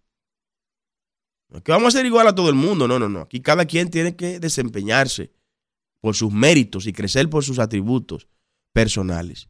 [1.49, 3.21] No es que vamos a ser igual a todo el mundo, no, no, no.
[3.21, 5.40] Aquí cada quien tiene que desempeñarse
[6.01, 8.27] por sus méritos y crecer por sus atributos
[8.73, 9.49] personales.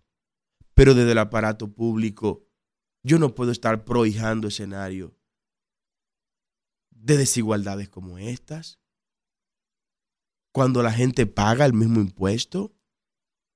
[0.73, 2.45] Pero desde el aparato público,
[3.03, 5.11] yo no puedo estar prohijando escenarios
[6.91, 8.79] de desigualdades como estas.
[10.53, 12.75] Cuando la gente paga el mismo impuesto,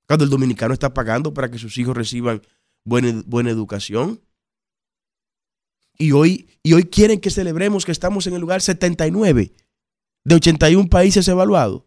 [0.06, 2.42] cuando el dominicano está pagando para que sus hijos reciban
[2.84, 4.22] buena, buena educación.
[5.98, 9.54] Y hoy, y hoy quieren que celebremos que estamos en el lugar 79
[10.24, 11.84] de 81 países evaluados.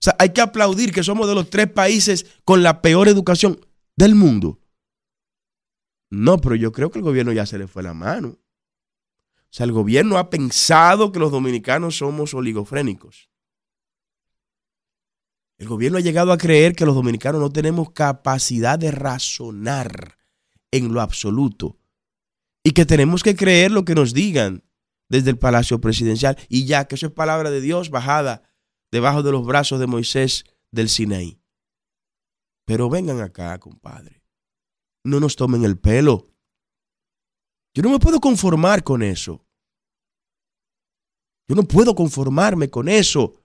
[0.00, 3.60] O sea, hay que aplaudir que somos de los tres países con la peor educación
[3.96, 4.60] del mundo.
[6.10, 8.28] No, pero yo creo que el gobierno ya se le fue la mano.
[8.28, 13.30] O sea, el gobierno ha pensado que los dominicanos somos oligofrénicos.
[15.58, 20.18] El gobierno ha llegado a creer que los dominicanos no tenemos capacidad de razonar
[20.70, 21.78] en lo absoluto
[22.62, 24.64] y que tenemos que creer lo que nos digan
[25.08, 28.42] desde el palacio presidencial y ya que eso es palabra de Dios bajada
[28.90, 31.40] debajo de los brazos de Moisés del Sinaí.
[32.64, 34.22] Pero vengan acá, compadre.
[35.04, 36.26] No nos tomen el pelo.
[37.74, 39.46] Yo no me puedo conformar con eso.
[41.48, 43.42] Yo no puedo conformarme con eso.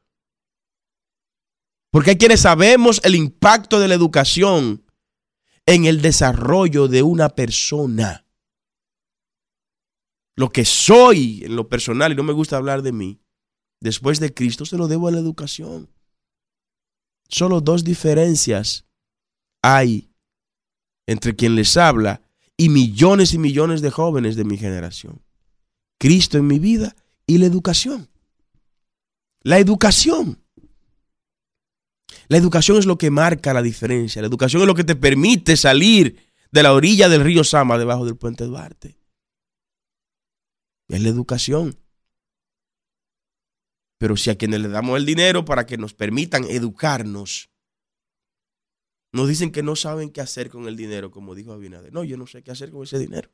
[1.92, 4.86] Porque hay quienes sabemos el impacto de la educación
[5.66, 8.26] en el desarrollo de una persona.
[10.36, 13.22] Lo que soy en lo personal, y no me gusta hablar de mí,
[13.82, 15.90] después de Cristo se lo debo a la educación.
[17.28, 18.86] Solo dos diferencias
[19.62, 20.10] hay
[21.08, 22.22] entre quien les habla
[22.56, 25.22] y millones y millones de jóvenes de mi generación.
[26.00, 28.10] Cristo en mi vida y la educación.
[29.42, 30.40] La educación.
[32.28, 34.22] La educación es lo que marca la diferencia.
[34.22, 36.18] La educación es lo que te permite salir
[36.52, 38.98] de la orilla del río Sama debajo del puente Duarte.
[40.88, 41.78] Es la educación.
[44.02, 47.52] Pero si a quienes le damos el dinero para que nos permitan educarnos,
[49.12, 51.94] nos dicen que no saben qué hacer con el dinero, como dijo Abinader.
[51.94, 53.30] No, yo no sé qué hacer con ese dinero.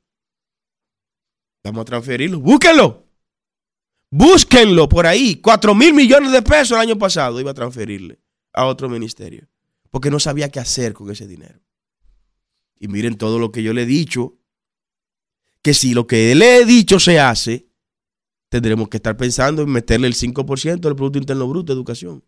[1.64, 2.42] Vamos a transferirlo.
[2.42, 3.08] Búsquenlo.
[4.12, 5.38] Búsquenlo por ahí.
[5.38, 8.20] Cuatro mil millones de pesos el año pasado iba a transferirle
[8.52, 9.48] a otro ministerio.
[9.90, 11.62] Porque no sabía qué hacer con ese dinero.
[12.78, 14.38] Y miren todo lo que yo le he dicho.
[15.62, 17.67] Que si lo que le he dicho se hace,
[18.50, 22.24] tendremos que estar pensando en meterle el 5% del Producto Interno Bruto de educación.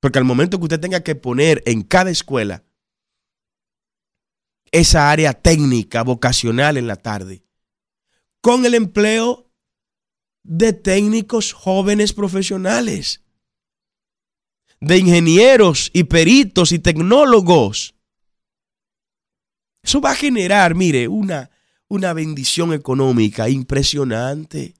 [0.00, 2.64] Porque al momento que usted tenga que poner en cada escuela
[4.70, 7.44] esa área técnica, vocacional en la tarde,
[8.40, 9.50] con el empleo
[10.42, 13.24] de técnicos jóvenes profesionales,
[14.80, 17.94] de ingenieros y peritos y tecnólogos.
[19.82, 21.50] Eso va a generar, mire, una,
[21.88, 24.74] una bendición económica impresionante.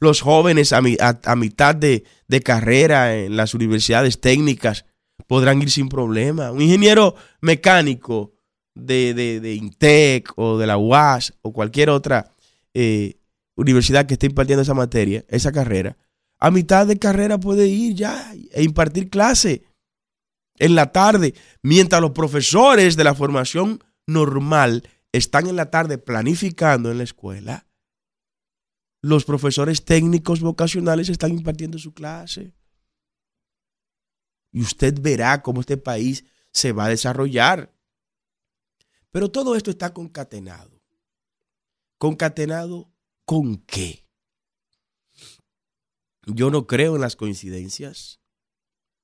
[0.00, 2.04] Los jóvenes a, mitad de,
[2.42, 4.84] carrera en las universidades técnicas
[5.26, 6.50] podrán ir sin problema.
[6.50, 8.34] Un ingeniero mecánico
[8.74, 12.32] de, de, Intec o de la UAS o cualquier otra
[12.74, 13.18] eh,
[13.56, 15.96] universidad que esté impartiendo esa materia, esa carrera,
[16.40, 19.62] a mitad de carrera puede ir ya e impartir clase
[20.58, 26.90] en la tarde, mientras los profesores de la formación normal están en la tarde planificando
[26.90, 27.68] en la escuela.
[29.00, 32.52] Los profesores técnicos vocacionales están impartiendo su clase.
[34.50, 37.72] Y usted verá cómo este país se va a desarrollar.
[39.12, 40.82] Pero todo esto está concatenado.
[41.96, 42.92] ¿Concatenado
[43.24, 44.08] con qué?
[46.26, 48.20] Yo no creo en las coincidencias.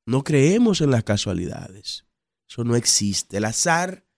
[0.07, 2.05] No creemos en las casualidades.
[2.49, 3.37] Eso no existe.
[3.37, 4.10] El azar,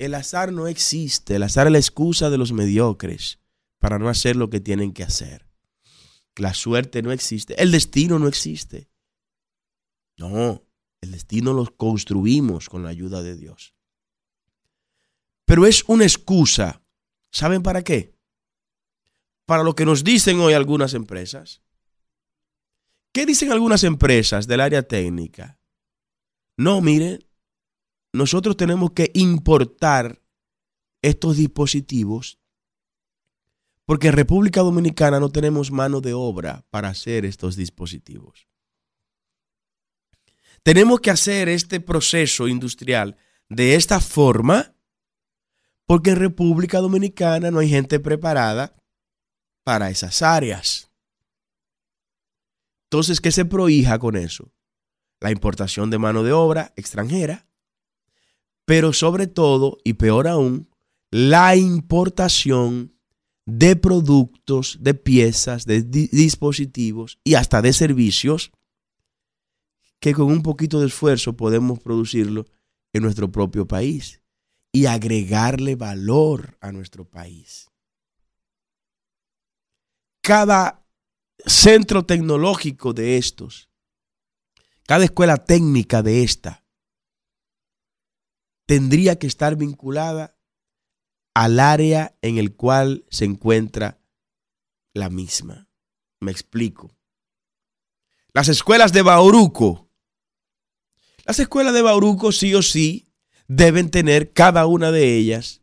[0.00, 1.36] el azar no existe.
[1.36, 3.38] El azar es la excusa de los mediocres
[3.78, 5.46] para no hacer lo que tienen que hacer.
[6.36, 7.60] La suerte no existe.
[7.62, 8.90] El destino no existe.
[10.16, 10.64] No,
[11.02, 13.74] el destino lo construimos con la ayuda de Dios.
[15.44, 16.82] Pero es una excusa.
[17.30, 18.16] ¿Saben para qué?
[19.44, 21.60] Para lo que nos dicen hoy algunas empresas.
[23.12, 25.60] ¿Qué dicen algunas empresas del área técnica?
[26.56, 27.22] No, miren,
[28.12, 30.20] nosotros tenemos que importar
[31.02, 32.38] estos dispositivos
[33.86, 38.46] porque en República Dominicana no tenemos mano de obra para hacer estos dispositivos.
[40.62, 43.16] Tenemos que hacer este proceso industrial
[43.48, 44.76] de esta forma
[45.86, 48.76] porque en República Dominicana no hay gente preparada
[49.64, 50.90] para esas áreas.
[52.84, 54.52] Entonces, ¿qué se prohija con eso?
[55.18, 57.49] La importación de mano de obra extranjera,
[58.70, 60.68] pero sobre todo, y peor aún,
[61.10, 62.94] la importación
[63.44, 68.52] de productos, de piezas, de dispositivos y hasta de servicios
[69.98, 72.46] que con un poquito de esfuerzo podemos producirlo
[72.92, 74.22] en nuestro propio país
[74.70, 77.68] y agregarle valor a nuestro país.
[80.20, 80.86] Cada
[81.44, 83.68] centro tecnológico de estos,
[84.86, 86.59] cada escuela técnica de esta,
[88.70, 90.38] tendría que estar vinculada
[91.34, 93.98] al área en el cual se encuentra
[94.94, 95.66] la misma.
[96.20, 96.96] Me explico.
[98.32, 99.90] Las escuelas de Bauruco.
[101.24, 103.12] Las escuelas de Bauruco sí o sí
[103.48, 105.62] deben tener cada una de ellas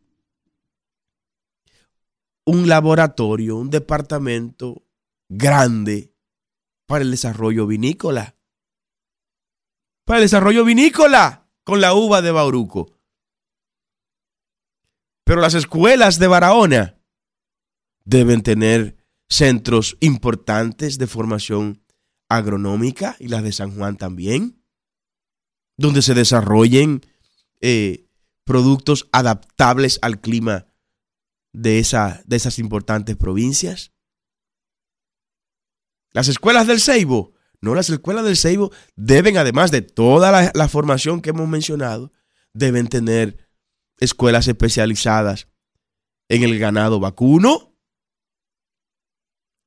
[2.44, 4.82] un laboratorio, un departamento,
[5.30, 6.12] grande
[6.84, 8.36] para el desarrollo vinícola.
[10.04, 12.97] Para el desarrollo vinícola con la uva de Bauruco.
[15.28, 16.98] Pero las escuelas de Barahona
[18.06, 18.96] deben tener
[19.28, 21.84] centros importantes de formación
[22.30, 24.64] agronómica y las de San Juan también,
[25.76, 27.02] donde se desarrollen
[27.60, 28.06] eh,
[28.44, 30.64] productos adaptables al clima
[31.52, 31.86] de,
[32.24, 33.92] de esas importantes provincias.
[36.12, 41.20] Las escuelas del Seibo, no, las escuelas del Seibo deben, además de toda la, formación
[41.20, 42.14] que hemos mencionado,
[42.54, 43.46] deben tener
[43.98, 45.48] escuelas especializadas
[46.28, 47.74] en el ganado vacuno,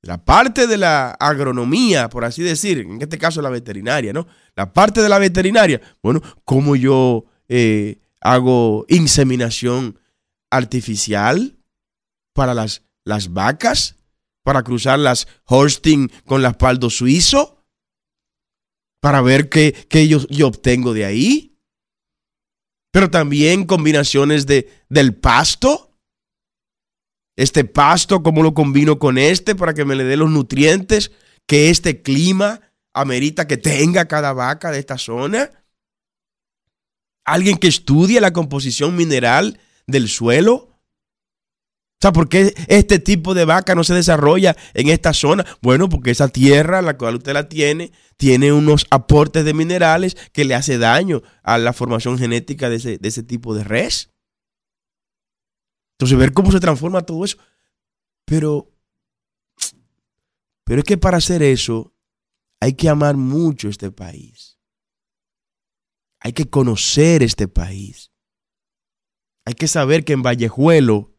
[0.04, 4.28] la parte de la agronomía, por así decir, en este caso la veterinaria, ¿no?
[4.56, 10.00] La parte de la veterinaria, bueno, cómo yo eh, hago inseminación
[10.50, 11.60] artificial
[12.34, 13.98] para las, las vacas,
[14.44, 17.64] para cruzar las Holstein con las Paldo suizo,
[19.02, 21.51] para ver qué, yo, yo, obtengo de ahí.
[22.92, 25.92] Pero también combinaciones de, del pasto.
[27.38, 31.12] Este pasto, cómo lo combino con este para que me le dé los nutrientes
[31.48, 32.62] que este clima
[32.94, 35.50] amerita que tenga cada vaca de esta zona.
[37.26, 40.71] Alguien que estudie la composición mineral del suelo
[42.02, 45.46] o sea, ¿por qué este tipo de vaca no se desarrolla en esta zona?
[45.62, 50.44] Bueno, porque esa tierra, la cual usted la tiene, tiene unos aportes de minerales que
[50.44, 54.10] le hace daño a la formación genética de ese, de ese tipo de res.
[55.94, 57.38] Entonces, ver cómo se transforma todo eso.
[58.26, 58.74] Pero,
[60.64, 61.94] pero es que para hacer eso
[62.60, 64.58] hay que amar mucho este país.
[66.20, 68.12] Hay que conocer este país.
[69.46, 71.12] Hay que saber que en Vallejuelo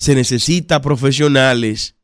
[0.00, 1.94] se necesita profesionales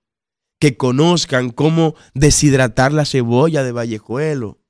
[0.60, 4.60] que conozcan cómo deshidratar la cebolla de Vallejuelo.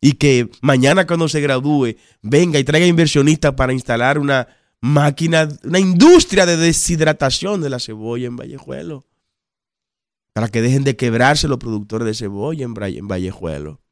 [0.00, 4.48] Y que mañana cuando se gradúe venga y traiga inversionistas para instalar una
[4.80, 9.06] máquina, una industria de deshidratación de la cebolla en Vallejuelo.
[10.32, 13.82] para que dejen de quebrarse los productores de cebolla en, Vallejuelo.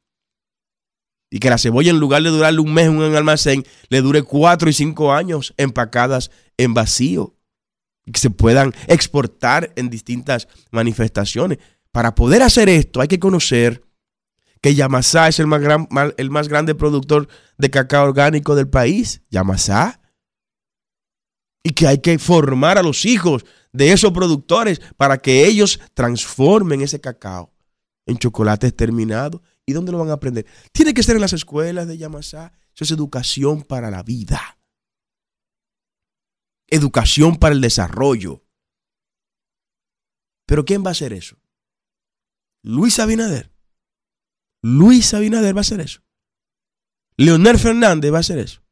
[1.29, 4.23] Y que la cebolla, en lugar de durarle un mes en un almacén, le dure
[4.23, 7.38] cuatro y cinco años empacadas en vacío.
[8.11, 11.59] Que se puedan exportar en distintas manifestaciones.
[11.91, 13.83] Para poder hacer esto, hay que conocer
[14.61, 15.87] que Yamasá es el más, gran,
[16.17, 19.21] el más grande productor de cacao orgánico del país.
[19.29, 20.01] Yamasá.
[21.63, 26.81] Y que hay que formar a los hijos de esos productores para que ellos transformen
[26.81, 27.53] ese cacao
[28.05, 29.41] en chocolates terminados.
[29.65, 30.45] ¿Y dónde lo van a aprender?
[30.71, 32.53] Tiene que ser en las escuelas de Yamasá.
[32.73, 34.58] Eso es educación para la vida.
[36.71, 38.45] Educación para el desarrollo.
[40.45, 41.37] Pero ¿quién va a hacer eso?
[42.63, 43.51] Luis Abinader.
[44.61, 46.01] Luis Abinader va a hacer eso.
[47.17, 48.63] Leonel Fernández va a hacer eso.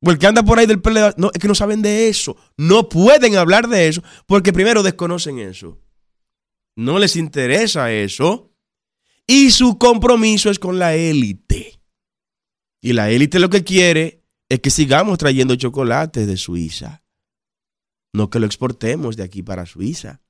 [0.00, 2.36] O el que anda por ahí del PLD, no, es que no saben de eso.
[2.56, 5.80] No pueden hablar de eso porque primero desconocen eso.
[6.76, 8.52] No les interesa eso.
[9.26, 11.80] Y su compromiso es con la élite.
[12.80, 14.17] Y la élite lo que quiere
[14.48, 17.02] es que sigamos trayendo chocolates de Suiza.
[18.12, 20.22] No que lo exportemos de aquí para Suiza.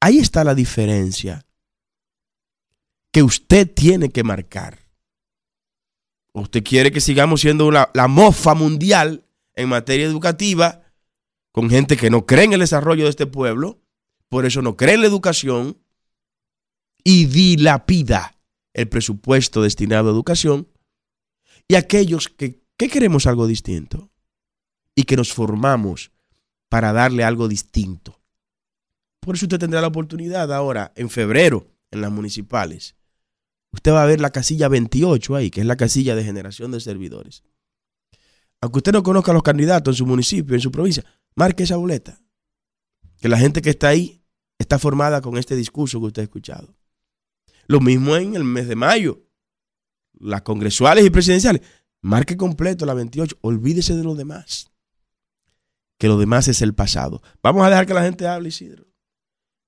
[0.00, 1.46] Ahí está la diferencia
[3.10, 4.78] que usted tiene que marcar.
[6.32, 9.24] Usted quiere que sigamos siendo la, la mofa mundial
[9.54, 10.82] en materia educativa
[11.52, 13.80] con gente que no cree en el desarrollo de este pueblo,
[14.28, 15.80] por eso no cree en la educación
[17.04, 18.36] y dilapida
[18.72, 20.68] el presupuesto destinado a educación,
[21.68, 24.10] y aquellos que, que queremos algo distinto
[24.94, 26.12] y que nos formamos
[26.68, 28.20] para darle algo distinto.
[29.20, 32.96] Por eso usted tendrá la oportunidad ahora, en febrero, en las municipales.
[33.72, 36.80] Usted va a ver la casilla 28 ahí, que es la casilla de generación de
[36.80, 37.42] servidores.
[38.60, 41.04] Aunque usted no conozca a los candidatos en su municipio, en su provincia,
[41.34, 42.20] marque esa boleta.
[43.20, 44.22] Que la gente que está ahí
[44.58, 46.76] está formada con este discurso que usted ha escuchado.
[47.66, 49.23] Lo mismo en el mes de mayo.
[50.18, 51.62] Las congresuales y presidenciales.
[52.00, 53.38] Marque completo la 28.
[53.40, 54.70] Olvídese de lo demás.
[55.98, 57.22] Que lo demás es el pasado.
[57.42, 58.86] Vamos a dejar que la gente hable, Isidro.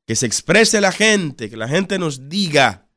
[0.07, 2.89] Que se exprese la gente, que la gente nos diga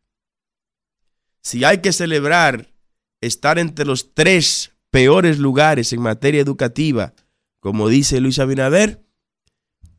[1.41, 2.73] si hay que celebrar
[3.21, 7.13] estar entre los tres peores lugares en materia educativa,
[7.59, 9.05] como dice Luis Abinader,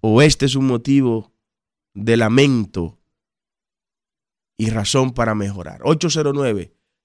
[0.00, 1.32] o este es un motivo
[1.94, 2.98] de lamento
[4.56, 5.80] y razón para mejorar.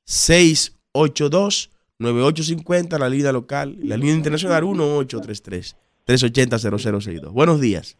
[0.05, 7.31] 809-682-9850, la línea local, la línea internacional 1833-380-0062.
[7.31, 7.97] Buenos días.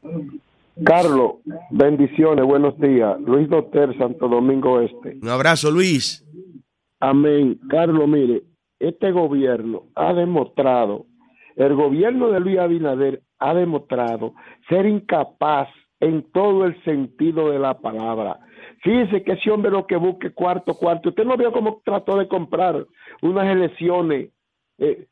[0.84, 1.38] Carlos,
[1.72, 3.20] bendiciones, buenos días.
[3.22, 5.18] Luis Doter, Santo Domingo Este.
[5.22, 6.24] Un abrazo, Luis.
[7.00, 7.60] Amén.
[7.70, 8.44] Carlos, mire,
[8.80, 11.06] este gobierno ha demostrado,
[11.56, 14.34] el gobierno de Luis Abinader ha demostrado
[14.68, 18.40] ser incapaz en todo el sentido de la palabra.
[18.86, 21.10] Fíjese que ese hombre lo que busque cuarto, cuarto.
[21.10, 22.86] Usted no vio cómo trató de comprar
[23.24, 24.30] unas elecciones
[24.78, 25.08] eh,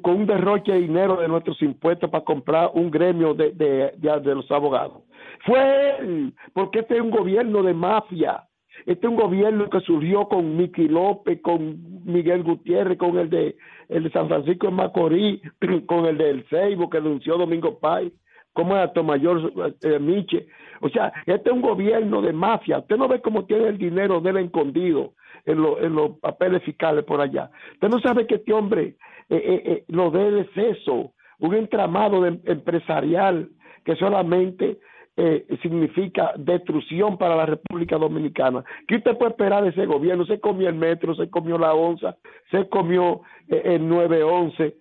[0.00, 4.48] con un derroche de dinero de nuestros impuestos para comprar un gremio de, de, los
[4.52, 5.02] abogados.
[5.44, 8.44] Fue él, porque este es un gobierno de mafia.
[8.86, 13.56] Este es un gobierno que surgió con Miki López, con Miguel Gutiérrez, con el de,
[13.88, 15.40] el de San Francisco de Macorís,
[15.86, 18.12] con el del Seibo que denunció Domingo Pay,
[18.56, 19.52] como el Mayor
[19.82, 20.46] eh, Miche.
[20.80, 22.78] O sea, este es un gobierno de mafia.
[22.78, 25.12] Usted no ve cómo tiene el dinero de él escondido
[25.44, 27.50] en, lo, en los papeles fiscales por allá.
[27.74, 28.96] Usted no sabe que este hombre
[29.28, 33.50] eh, eh, eh, lo de es eso, un entramado empresarial
[33.84, 34.78] que solamente
[35.18, 38.62] eh, significa destrucción para la República Dominicana.
[38.86, 40.26] ¿Qué usted puede esperar de ese gobierno?
[40.26, 42.16] Se comió el metro, se comió la onza,
[42.50, 44.76] se comió eh, el 911.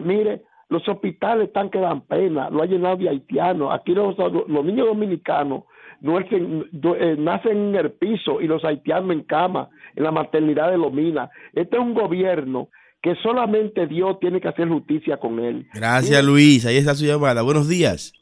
[0.00, 3.72] Mire, los hospitales están que dan pena, lo ha llenado de haitianos.
[3.72, 5.64] Aquí los, los niños dominicanos
[6.00, 10.78] nacen, eh, nacen en el piso y los haitianos en cama, en la maternidad de
[10.78, 11.30] Lomina.
[11.52, 12.68] Este es un gobierno
[13.02, 15.66] que solamente Dios tiene que hacer justicia con él.
[15.72, 16.66] Gracias, Luis.
[16.66, 17.42] Ahí está su llamada.
[17.42, 18.12] Buenos días.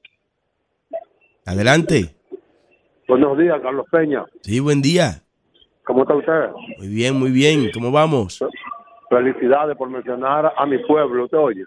[1.47, 2.15] Adelante.
[3.09, 4.25] Buenos días, Carlos Peña.
[4.43, 5.23] Sí, buen día.
[5.85, 6.51] ¿Cómo está usted?
[6.79, 7.71] Muy bien, muy bien.
[7.73, 8.43] ¿Cómo vamos?
[9.11, 11.65] Felicidades por mencionar a mi pueblo, ¿te oye?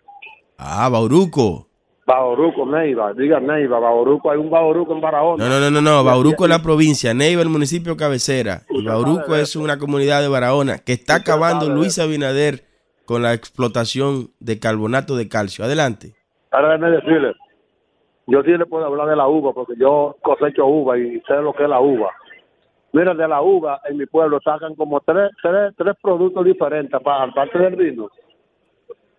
[0.58, 1.68] Ah, Bauruco.
[2.06, 5.44] Bauruco, Neiva, diga Neiva, Bauruco, hay un Bauruco en Barahona.
[5.44, 6.04] No, no, no, no, no.
[6.06, 8.62] Bauruco es la provincia, Neiva el municipio cabecera.
[8.70, 12.64] Y Bauruco es una comunidad de Barahona que está acabando Luis Abinader
[13.06, 15.66] con la explotación de carbonato de calcio.
[15.66, 16.14] Adelante.
[16.52, 17.34] Ahora déjeme decirle,
[18.26, 21.54] yo sí le puedo hablar de la uva porque yo cosecho uva y sé lo
[21.54, 22.12] que es la uva.
[22.94, 27.60] Mira, de la uva en mi pueblo sacan como tres, tres, tres productos diferentes, aparte
[27.60, 28.10] del vino.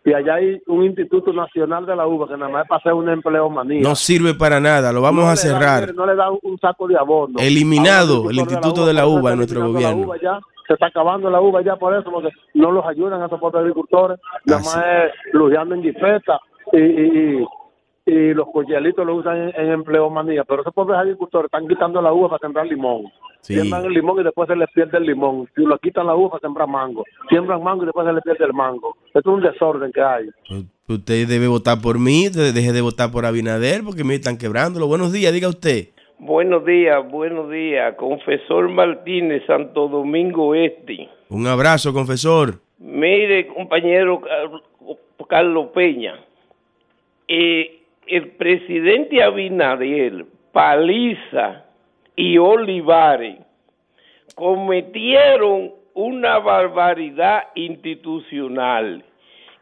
[0.08, 2.92] Y allá hay un Instituto Nacional de la Uva que nada más es para hacer
[2.94, 3.82] una empleomanía.
[3.82, 5.94] No sirve para nada, lo vamos No a da- cerrar.
[5.94, 7.38] no le da un, un saco de abono.
[7.38, 10.12] Eliminado el Instituto de la por eso Uva en nuestro eliminando la gobierno.
[10.12, 10.40] uva ya.
[10.66, 13.60] Se está acabando la uva ya por eso, porque no los ayudan a esos pobres
[13.60, 14.18] agricultores.
[14.44, 16.40] Nada más es lujeando en jipeta
[16.72, 17.46] y, y, y,
[18.08, 20.44] y los coyelitos lo usan en, en empleomanía.
[20.44, 23.04] Pero esos pobres agricultores están quitando la uva para sembrar limón.
[23.40, 23.54] Sí.
[23.54, 25.48] Siembran el limón y después se les pierde el limón.
[25.54, 27.04] Si lo quitan la uva para sembrar mango.
[27.28, 28.96] Siembran mango y después se les pierde el mango.
[29.06, 30.26] Esto es un desorden que hay.
[30.48, 34.86] Pues, Usted debe votar por mí, deje de votar por Abinader porque me están quebrándolo.
[34.86, 35.88] Buenos días, diga usted.
[36.18, 37.94] Buenos días, buenos días.
[37.96, 41.08] Confesor Martínez, Santo Domingo Este.
[41.28, 42.54] Un abrazo, confesor.
[42.78, 44.50] Mire, compañero Car-
[45.28, 46.14] Carlos Peña,
[47.28, 47.77] eh,
[48.08, 51.64] el presidente Abinader, Paliza
[52.16, 53.38] y Olivares
[54.34, 59.04] cometieron una barbaridad institucional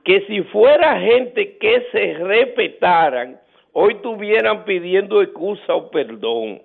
[0.05, 3.40] que si fuera gente que se respetaran,
[3.72, 6.62] hoy estuvieran pidiendo excusa o perdón.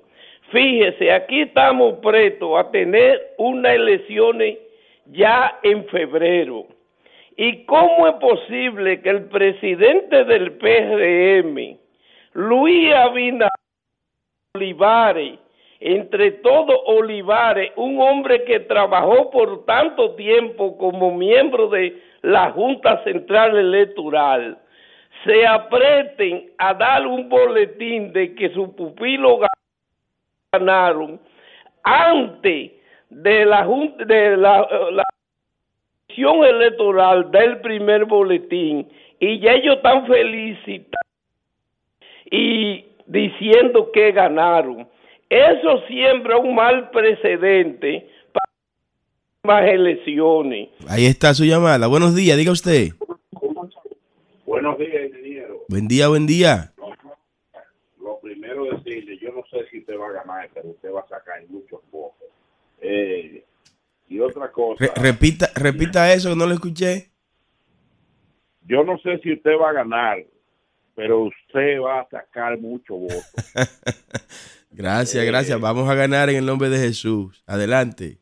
[0.51, 4.59] Fíjese, aquí estamos prestos a tener unas elecciones
[5.07, 6.67] ya en febrero.
[7.37, 11.77] ¿Y cómo es posible que el presidente del PRM,
[12.33, 13.49] Luis Abinader
[14.53, 15.39] Olivares,
[15.79, 23.03] entre todos Olivares, un hombre que trabajó por tanto tiempo como miembro de la Junta
[23.03, 24.59] Central Electoral,
[25.23, 29.39] se apreten a dar un boletín de que su pupilo
[30.51, 31.19] ganaron
[31.83, 32.71] antes
[33.09, 35.03] de la junta de la,
[36.11, 38.87] comisión electoral del primer boletín
[39.19, 40.97] y ya ellos están felicitando
[42.29, 44.87] y diciendo que ganaron.
[45.29, 50.69] Eso siembra un mal precedente para más elecciones.
[50.87, 51.87] Ahí está su llamada.
[51.87, 52.89] Buenos días, diga usted.
[54.45, 55.63] Buenos días, ingeniero.
[55.69, 56.73] Buen día, buen día.
[58.01, 61.07] Lo primero decirle, yo no sé si usted va a ganar, pero usted va a
[61.07, 62.27] sacar muchos votos.
[62.81, 63.43] Eh,
[64.11, 67.09] y otra cosa, Re- repita, repita eso que no lo escuché.
[68.67, 70.23] yo no sé si usted va a ganar,
[70.95, 73.25] pero usted va a sacar muchos votos.
[74.73, 75.59] Gracias, gracias.
[75.59, 77.43] Vamos a ganar en el nombre de Jesús.
[77.45, 78.19] Adelante.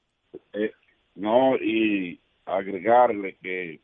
[0.53, 0.71] Eh,
[1.13, 3.79] no, y agregarle que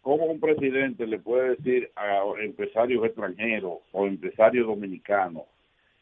[0.00, 5.42] cómo un presidente le puede decir a empresarios extranjeros o empresarios dominicanos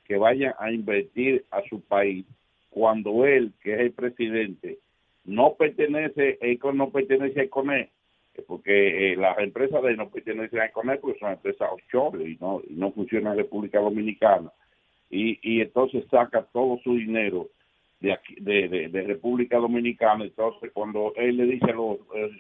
[0.05, 2.27] que vayan a invertir a su país
[2.69, 4.79] cuando él, que es el presidente,
[5.29, 6.39] no pertenece,
[6.75, 7.91] no pertenece a ECONE,
[8.47, 12.37] porque eh, las empresas de él no pertenecen a ECONE porque son empresas offshore y
[12.41, 14.51] no, y no funcionan en República Dominicana.
[15.11, 17.49] Y, y entonces saca todo su dinero
[18.01, 20.25] de, aquí, de, de, de República Dominicana.
[20.25, 22.31] Entonces, cuando él le dice a los eh,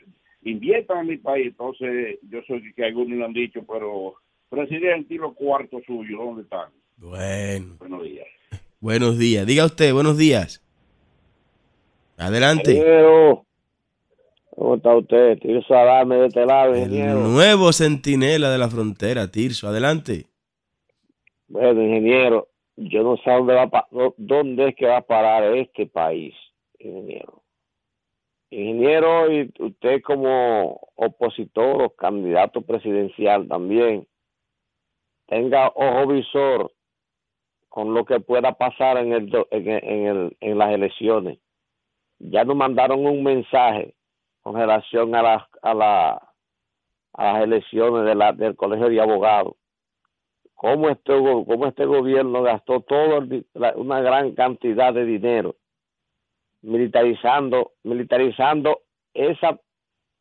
[0.45, 4.15] inviertan en mi país, entonces yo sé que, que algunos le han dicho, pero
[4.49, 6.71] presidente, ¿y los cuartos suyos dónde están?
[6.97, 8.27] Bueno, Buenos días.
[8.81, 9.47] buenos días.
[9.47, 10.63] Diga usted, buenos días.
[12.19, 12.73] Adelante.
[12.73, 13.47] Ingeniero,
[14.57, 15.39] ¿cómo está usted?
[15.39, 17.15] Tirso Adame de este lado, El ingeniero.
[17.21, 19.69] nuevo centinela de la frontera, Tirso.
[19.69, 20.27] Adelante.
[21.49, 23.89] Bueno, ingeniero, yo no sé dónde, va
[24.19, 26.35] dónde es que va a parar este país,
[26.79, 27.43] ingeniero.
[28.51, 34.07] Ingeniero, y usted como opositor o candidato presidencial también,
[35.27, 36.73] tenga ojo visor
[37.69, 41.39] con lo que pueda pasar el, en, el- en, el, en las elecciones.
[42.19, 43.95] Ya nos mandaron un mensaje
[44.43, 46.29] con relación a, las a, la,
[47.13, 49.55] a las elecciones de la, del Colegio de Abogados
[50.59, 53.25] cómo este, cómo este gobierno gastó todo
[53.77, 55.55] una gran cantidad de dinero
[56.63, 58.81] militarizando militarizando
[59.15, 59.61] esas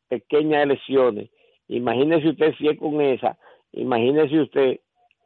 [0.08, 1.32] pequeñas elecciones.
[1.68, 3.36] Imagínese usted si es con esa,
[3.72, 4.80] imagínese usted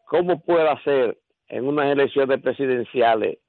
[0.06, 1.18] cómo puede hacer
[1.50, 3.40] en unas elecciones presidenciales,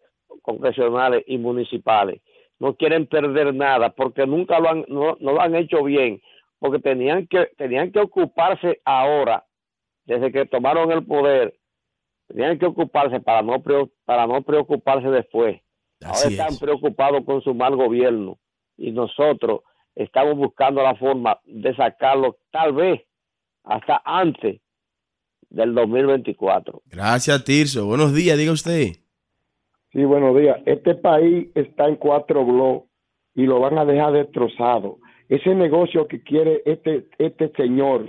[0.42, 2.20] congresionales y municipales.
[2.62, 6.22] No quieren perder nada porque nunca lo han, no, no lo han hecho bien,
[6.60, 9.44] porque tenían que, tenían que ocuparse ahora
[10.04, 11.58] desde que tomaron el poder,
[12.28, 13.60] tenían que ocuparse para no
[14.04, 15.60] para no preocuparse después.
[16.04, 16.60] Ahora están es.
[16.60, 18.38] preocupados con su mal gobierno
[18.76, 19.62] y nosotros
[19.96, 23.00] estamos buscando la forma de sacarlo tal vez
[23.64, 24.60] hasta antes
[25.50, 26.80] del 2024.
[26.86, 27.86] Gracias, Tirso.
[27.86, 29.01] Buenos días, diga usted.
[29.92, 30.58] Sí, buenos días.
[30.64, 32.88] Este país está en cuatro bloques
[33.34, 34.96] y lo van a dejar destrozado.
[35.28, 38.08] Ese negocio que quiere este este señor,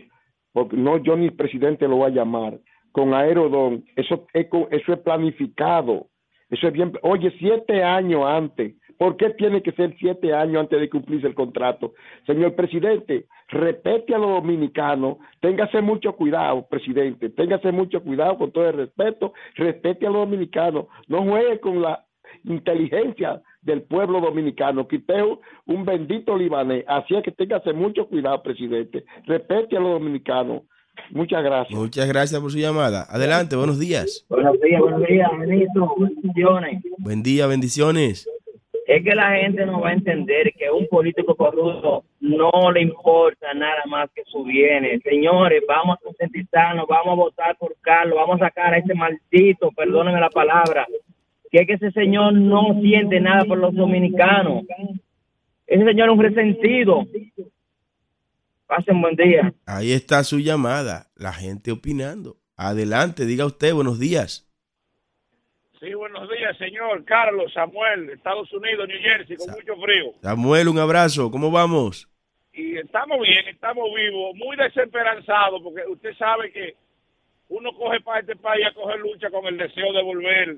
[0.54, 2.58] porque no yo ni presidente lo voy a llamar,
[2.94, 6.08] con Aerodón, eso eso es planificado.
[6.50, 6.94] Eso es bien.
[7.02, 11.36] Oye, siete años antes ¿Por qué tiene que ser siete años antes de cumplirse el
[11.36, 11.94] contrato?
[12.26, 18.68] Señor presidente, respete a los dominicanos, téngase mucho cuidado, presidente, téngase mucho cuidado con todo
[18.68, 22.06] el respeto, respete a los dominicanos, no juegue con la
[22.46, 28.08] inteligencia del pueblo dominicano, que usted es un bendito libanés, así es que téngase mucho
[28.08, 30.64] cuidado, presidente, respete a los dominicanos.
[31.10, 31.80] Muchas gracias.
[31.80, 33.08] Muchas gracias por su llamada.
[33.10, 34.26] Adelante, buenos días.
[34.30, 35.30] Buenos días, buenos días.
[35.40, 36.84] Bendiciones.
[37.00, 38.30] Buen día, bendiciones.
[38.86, 43.54] Es que la gente no va a entender que un político corrupto no le importa
[43.54, 45.02] nada más que su bienes.
[45.04, 49.72] Señores, vamos a concientizarnos, vamos a votar por Carlos, vamos a sacar a ese maldito,
[49.72, 50.86] perdónenme la palabra,
[51.50, 54.64] que es que ese señor no siente nada por los dominicanos.
[55.66, 57.08] Ese señor es un resentido.
[58.68, 59.54] Pasen buen día.
[59.66, 62.38] Ahí está su llamada, la gente opinando.
[62.58, 64.53] Adelante, diga usted, buenos días.
[65.84, 70.14] Sí, buenos días, señor Carlos Samuel, Estados Unidos, New Jersey, con mucho frío.
[70.22, 72.08] Samuel, un abrazo, ¿cómo vamos?
[72.54, 76.78] Y estamos bien, estamos vivos, muy desesperanzados, porque usted sabe que
[77.50, 80.56] uno coge para este país a coger lucha con el deseo de volver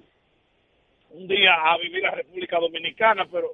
[1.10, 3.48] un día a vivir la República Dominicana, pero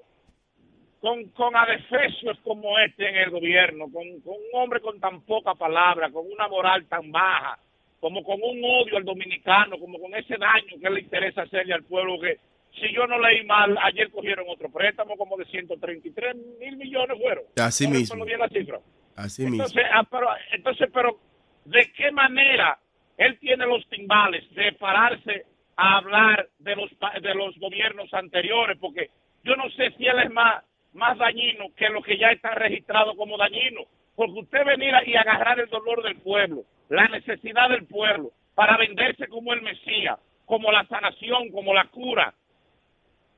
[1.00, 5.56] con, con adefesios como este en el gobierno, con, con un hombre con tan poca
[5.56, 7.58] palabra, con una moral tan baja,
[8.02, 11.84] como con un odio al dominicano, como con ese daño que le interesa hacerle al
[11.84, 12.40] pueblo que
[12.74, 17.44] si yo no leí mal, ayer cogieron otro préstamo como de 133 mil millones fueron.
[17.58, 18.26] Así mismo.
[18.26, 18.80] bien la cifra.
[19.16, 19.64] Así mismo.
[19.64, 21.20] Entonces, ah, pero, entonces, pero,
[21.66, 22.80] ¿de qué manera
[23.18, 25.46] él tiene los timbales de pararse
[25.76, 26.90] a hablar de los
[27.22, 28.80] de los gobiernos anteriores?
[28.80, 29.12] Porque
[29.44, 33.16] yo no sé si él es más, más dañino que lo que ya está registrado
[33.16, 33.82] como dañino.
[34.16, 39.28] Porque usted venir y agarrar el dolor del pueblo, la necesidad del pueblo, para venderse
[39.28, 42.34] como el Mesías, como la sanación, como la cura,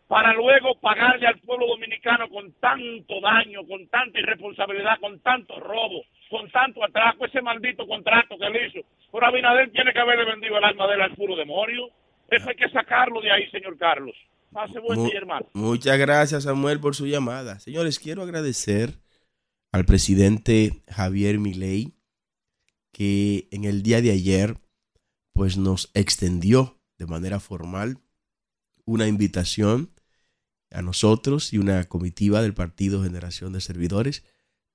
[0.08, 6.02] para luego pagarle al pueblo dominicano con tanto daño, con tanta irresponsabilidad, con tanto robo,
[6.30, 8.86] con tanto atraco, ese maldito contrato que él hizo.
[9.12, 11.90] Pero Abinader tiene que haberle vendido el alma de él al puro demonio.
[12.30, 14.16] Eso hay que sacarlo de ahí, señor Carlos.
[14.52, 15.46] Pase buen Mu- día, hermano.
[15.54, 17.60] Muchas gracias, Samuel, por su llamada.
[17.60, 18.90] Señores, quiero agradecer
[19.72, 21.94] al presidente Javier Milei
[22.94, 24.58] que en el día de ayer
[25.34, 28.00] pues nos extendió de manera formal
[28.86, 29.92] una invitación
[30.72, 34.24] a nosotros y una comitiva del Partido Generación de Servidores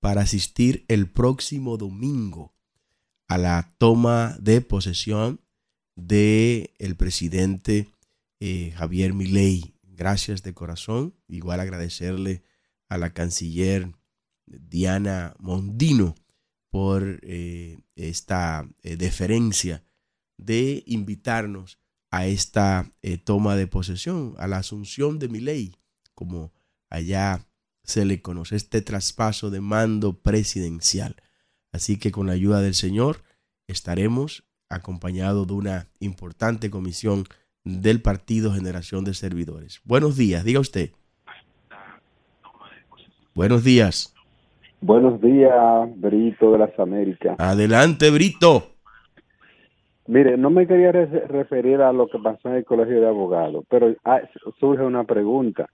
[0.01, 2.55] para asistir el próximo domingo
[3.29, 5.41] a la toma de posesión
[5.97, 7.89] de el presidente
[8.41, 9.75] eh, Javier Milei.
[9.83, 11.15] Gracias de corazón.
[11.27, 12.43] Igual agradecerle
[12.89, 13.93] a la canciller
[14.47, 16.15] Diana Mondino
[16.71, 19.85] por eh, esta eh, deferencia
[20.37, 21.79] de invitarnos
[22.11, 25.75] a esta eh, toma de posesión, a la asunción de Milei,
[26.15, 26.53] como
[26.91, 27.47] allá
[27.83, 31.17] se le conoce, este traspaso de mando presidencial.
[31.73, 33.23] Así que con la ayuda del Señor
[33.67, 37.25] estaremos acompañados de una importante comisión
[37.65, 39.81] del Partido Generación de Servidores.
[39.85, 40.93] Buenos días, diga usted.
[43.35, 44.15] Buenos días.
[44.81, 45.53] Buenos días,
[45.97, 47.37] Brito de las Américas.
[47.39, 48.63] Adelante, Brito.
[50.07, 53.65] Mire, no me quería re- referir a lo que pasó en el Colegio de Abogados,
[53.69, 54.21] pero ah,
[54.59, 55.69] surge una pregunta.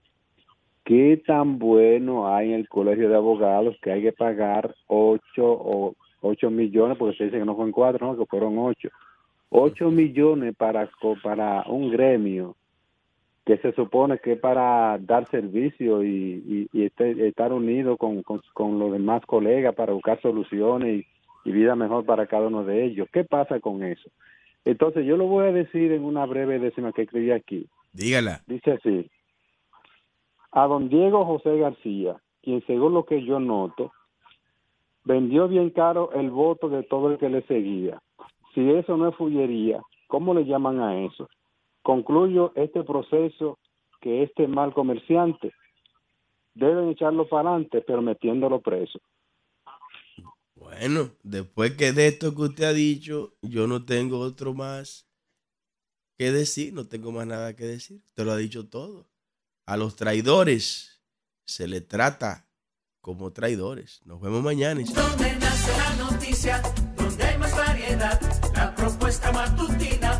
[0.83, 5.93] ¿Qué tan bueno hay en el Colegio de Abogados que hay que pagar ocho o
[6.21, 8.89] ocho millones, porque se dice que no fueron cuatro, no, que fueron ocho.
[9.49, 10.89] Ocho millones para,
[11.23, 12.55] para un gremio
[13.45, 18.41] que se supone que para dar servicio y, y, y este- estar unido con, con,
[18.53, 21.05] con los demás colegas para buscar soluciones
[21.45, 23.07] y, y vida mejor para cada uno de ellos.
[23.13, 24.09] ¿Qué pasa con eso?
[24.65, 27.67] Entonces yo lo voy a decir en una breve décima que escribí aquí.
[27.93, 28.41] Dígala.
[28.47, 29.09] Dice así,
[30.51, 33.91] a don Diego José García, quien según lo que yo noto,
[35.03, 38.01] vendió bien caro el voto de todo el que le seguía.
[38.55, 41.29] Si eso no es fullería, ¿cómo le llaman a eso?
[41.85, 43.59] Concluyo este proceso
[44.01, 45.53] que este mal comerciante
[46.55, 48.99] deben echarlo para adelante, pero metiéndolo preso.
[50.55, 55.07] Bueno, después que de esto que usted ha dicho, yo no tengo otro más
[56.17, 58.01] que decir, no tengo más nada que decir.
[58.07, 59.05] Usted lo ha dicho todo.
[59.67, 61.03] A los traidores
[61.43, 62.47] se le trata
[62.99, 64.01] como traidores.
[64.05, 64.81] Nos vemos mañana.
[64.81, 66.63] Donde nace la noticia,
[66.97, 68.19] donde hay más variedad,
[68.55, 70.19] la propuesta matutina